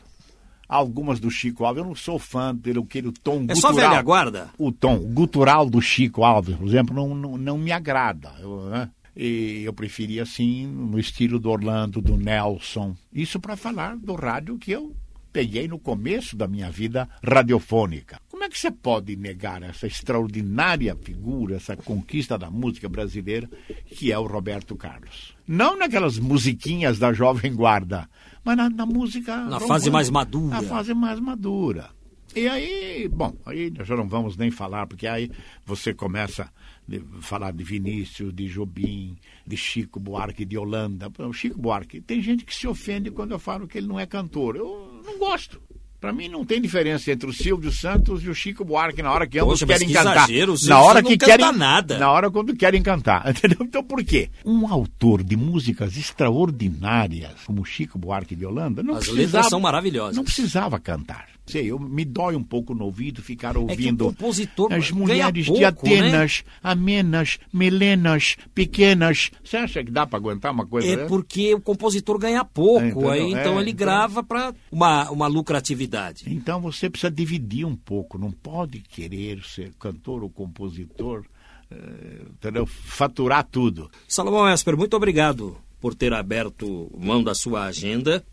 algumas 0.68 1.20
do 1.20 1.30
Chico 1.30 1.66
Alves. 1.66 1.84
Eu 1.84 1.88
não 1.88 1.96
sou 1.96 2.18
fã 2.18 2.56
pelo 2.56 2.86
que 2.86 3.00
o 3.00 3.12
tom 3.12 3.36
é 3.36 3.40
gutural. 3.40 3.52
É 3.52 3.56
só 3.56 3.74
velha 3.74 4.02
guarda? 4.02 4.50
O 4.58 4.72
tom 4.72 5.00
gutural 5.00 5.70
do 5.70 5.82
Chico 5.82 6.24
Alves, 6.24 6.56
por 6.56 6.66
exemplo, 6.66 6.96
não, 6.96 7.14
não, 7.14 7.38
não 7.38 7.58
me 7.58 7.74
agrada. 7.74 8.32
Eu, 8.40 8.70
né? 8.70 8.90
E 9.14 9.64
eu 9.66 9.74
preferia 9.74 10.24
assim 10.24 10.66
no 10.66 10.98
estilo 10.98 11.38
do 11.38 11.50
Orlando, 11.50 12.02
do 12.02 12.16
Nelson. 12.16 12.96
Isso 13.12 13.38
para 13.38 13.58
falar 13.58 13.98
do 13.98 14.16
rádio 14.16 14.58
que 14.58 14.72
eu 14.72 14.96
peguei 15.34 15.68
no 15.68 15.78
começo 15.78 16.38
da 16.38 16.48
minha 16.48 16.72
vida 16.72 17.10
radiofônica. 17.22 18.20
Que 18.52 18.60
você 18.60 18.70
pode 18.70 19.16
negar 19.16 19.64
essa 19.64 19.88
extraordinária 19.88 20.94
figura, 20.94 21.56
essa 21.56 21.78
conquista 21.78 22.38
da 22.38 22.52
música 22.52 22.90
brasileira, 22.90 23.50
que 23.86 24.12
é 24.12 24.20
o 24.20 24.28
Roberto 24.28 24.76
Carlos? 24.76 25.34
Não 25.48 25.78
naquelas 25.78 26.20
musiquinhas 26.20 27.00
da 27.00 27.14
Jovem 27.14 27.56
Guarda, 27.56 28.10
mas 28.44 28.58
na, 28.58 28.70
na 28.70 28.86
música. 28.86 29.38
Na 29.46 29.62
fase 29.62 29.90
mais 29.90 30.10
madura. 30.10 30.56
Na 30.56 30.64
fase 30.64 30.94
mais 30.94 31.18
madura. 31.22 31.92
E 32.36 32.46
aí, 32.48 33.08
bom, 33.08 33.34
aí 33.46 33.72
nós 33.72 33.88
já 33.88 33.96
não 33.96 34.08
vamos 34.08 34.36
nem 34.36 34.52
falar, 34.52 34.86
porque 34.86 35.08
aí 35.08 35.32
você 35.66 35.94
começa 35.94 36.44
a 36.44 37.22
falar 37.22 37.54
de 37.54 37.64
Vinícius, 37.64 38.34
de 38.34 38.48
Jobim, 38.48 39.18
de 39.48 39.56
Chico 39.56 39.98
Buarque, 39.98 40.44
de 40.44 40.58
Holanda. 40.58 41.10
O 41.20 41.32
Chico 41.32 41.58
Buarque, 41.58 42.02
tem 42.02 42.22
gente 42.22 42.44
que 42.44 42.54
se 42.54 42.68
ofende 42.68 43.12
quando 43.12 43.32
eu 43.32 43.40
falo 43.40 43.66
que 43.66 43.78
ele 43.78 43.88
não 43.88 43.98
é 43.98 44.06
cantor. 44.06 44.58
Eu 44.58 45.02
não 45.06 45.18
gosto. 45.18 45.62
Para 46.02 46.12
mim 46.12 46.28
não 46.28 46.44
tem 46.44 46.60
diferença 46.60 47.12
entre 47.12 47.30
o 47.30 47.34
Silvio 47.34 47.72
Santos 47.72 48.24
e 48.24 48.28
o 48.28 48.34
Chico 48.34 48.66
Buarque 48.66 49.04
na 49.04 49.12
hora 49.12 49.28
que 49.28 49.38
ambos 49.38 49.60
Poxa, 49.60 49.68
querem 49.68 49.88
que 49.88 49.94
cantar. 49.94 50.16
Exagero, 50.28 50.56
na 50.64 50.82
hora 50.82 51.04
que 51.04 51.16
querem 51.16 51.52
nada. 51.52 52.00
Na 52.00 52.12
hora 52.12 52.32
quando 52.32 52.56
querem 52.56 52.82
cantar, 52.82 53.24
entendeu? 53.30 53.60
Então 53.62 53.84
por 53.84 54.04
quê? 54.04 54.32
Um 54.44 54.68
autor 54.68 55.24
de 55.24 55.38
músicas 55.38 55.96
extraordinárias 55.96 57.34
como 57.46 57.64
Chico 57.64 58.00
Buarque 58.00 58.36
de 58.36 58.44
Holanda 58.44 58.82
não 58.82 58.96
As 58.96 59.02
precisava, 59.06 59.22
letras 59.26 59.46
são 59.50 59.60
maravilhosas. 59.60 60.18
Não 60.18 60.24
precisava 60.24 60.80
cantar. 60.80 61.28
Sei, 61.52 61.66
eu 61.72 61.80
me 61.80 62.04
dói 62.06 62.36
um 62.36 62.44
pouco 62.44 62.74
no 62.74 62.86
ouvido 62.86 63.22
ficar 63.22 63.50
É 63.50 63.54
que 63.54 63.58
o 63.60 63.62
ouvindo 63.64 64.06
compositor 64.06 64.72
as 64.74 64.92
mulheres 64.92 65.46
pouco, 65.46 65.60
de 65.60 65.62
né? 65.64 65.68
Atenas, 65.68 66.44
amenas, 66.64 67.38
melenas, 67.54 68.36
pequenas. 68.56 69.32
Você 69.44 69.58
acha 69.58 69.84
que 69.84 69.92
dá 69.92 70.08
para 70.08 70.18
aguentar 70.18 70.52
uma 70.52 70.66
coisa 70.66 70.88
É 70.88 70.96
dessa? 70.96 71.08
porque 71.08 71.54
o 71.54 71.62
compositor 71.62 72.18
ganha 72.18 72.44
pouco, 72.46 73.10
É, 73.10 73.14
aí 73.20 73.32
então 73.32 73.58
É, 73.58 73.62
ele 73.62 73.72
então- 73.72 73.86
grava 73.86 74.24
para 74.24 74.54
uma, 74.72 75.10
uma 75.12 75.28
lucratividade. 75.28 76.24
Então 76.28 76.62
você 76.62 76.90
precisa 76.90 77.12
dividir 77.12 77.66
um 77.66 77.76
pouco, 77.76 78.18
não 78.18 78.32
pode 78.32 78.80
querer 78.80 79.44
ser 79.44 79.72
cantor 79.80 80.24
ou 80.24 80.30
compositor, 80.30 81.24
eh, 81.70 82.22
entendeu? 82.30 82.66
Faturar 82.66 83.44
tudo. 83.44 83.90
Salomão 84.08 84.48
Esper, 84.50 84.78
muito 84.78 84.96
obrigado 84.96 85.58
por 85.80 85.96
ter 85.96 86.14
aberto 86.14 86.92
mão 86.98 87.24
da 87.24 87.34
sua 87.34 87.66
agenda 87.66 88.24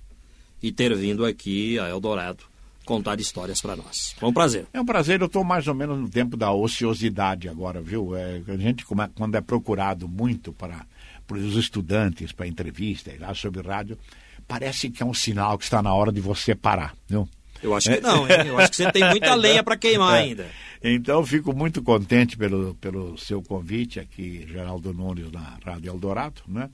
e 0.62 0.70
ter 0.72 0.94
vindo 0.96 1.24
aqui 1.24 1.78
a 1.78 1.88
Eldorado 1.88 2.44
contar 2.88 3.20
histórias 3.20 3.60
para 3.60 3.76
nós. 3.76 4.14
Foi 4.18 4.28
um 4.28 4.32
prazer. 4.32 4.66
É 4.72 4.80
um 4.80 4.84
prazer, 4.84 5.20
eu 5.20 5.26
estou 5.26 5.44
mais 5.44 5.68
ou 5.68 5.74
menos 5.74 5.98
no 5.98 6.08
tempo 6.08 6.36
da 6.36 6.50
ociosidade 6.50 7.48
agora, 7.48 7.82
viu? 7.82 8.16
É, 8.16 8.40
a 8.48 8.56
gente, 8.56 8.82
é- 8.82 9.08
quando 9.14 9.34
é 9.34 9.40
procurado 9.42 10.08
muito 10.08 10.52
para, 10.54 10.86
para 11.26 11.36
os 11.36 11.54
estudantes, 11.56 12.32
para 12.32 12.46
entrevista 12.48 13.12
e 13.12 13.18
lá 13.18 13.34
sobre 13.34 13.60
rádio, 13.60 13.98
parece 14.46 14.88
que 14.88 15.02
é 15.02 15.06
um 15.06 15.12
sinal 15.12 15.58
que 15.58 15.64
está 15.64 15.82
na 15.82 15.92
hora 15.92 16.10
de 16.10 16.20
você 16.20 16.54
parar, 16.54 16.94
viu? 17.06 17.28
Eu 17.62 17.74
acho 17.74 17.90
que 17.92 18.00
não, 18.00 18.22
hein? 18.28 18.46
Eu 18.46 18.56
acho 18.58 18.70
que 18.70 18.76
você 18.76 18.90
tem 18.92 19.04
muita 19.10 19.34
lenha 19.36 19.62
para 19.62 19.76
queimar 19.76 20.14
É. 20.16 20.20
ainda. 20.22 20.46
Então, 20.82 21.26
fico 21.26 21.52
muito 21.52 21.82
contente 21.82 22.36
pelo, 22.38 22.74
pelo 22.76 23.18
seu 23.18 23.42
convite 23.42 23.98
aqui, 23.98 24.46
Geraldo 24.48 24.94
Nunes, 24.94 25.30
na 25.32 25.58
Rádio 25.64 25.90
Eldorado, 25.90 26.40
né? 26.46 26.70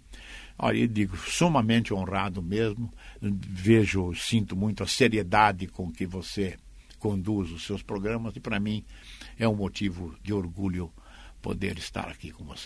E 0.72 0.86
digo, 0.86 1.16
sumamente 1.16 1.92
honrado 1.92 2.42
mesmo. 2.42 2.92
Vejo, 3.20 4.14
sinto 4.14 4.56
muito 4.56 4.82
a 4.82 4.86
seriedade 4.86 5.66
com 5.66 5.90
que 5.90 6.06
você 6.06 6.56
conduz 6.98 7.50
os 7.50 7.64
seus 7.66 7.82
programas 7.82 8.34
e, 8.36 8.40
para 8.40 8.60
mim, 8.60 8.84
é 9.38 9.46
um 9.46 9.54
motivo 9.54 10.16
de 10.22 10.32
orgulho 10.32 10.90
poder 11.42 11.76
estar 11.76 12.08
aqui 12.08 12.30
com 12.30 12.44
você. 12.44 12.62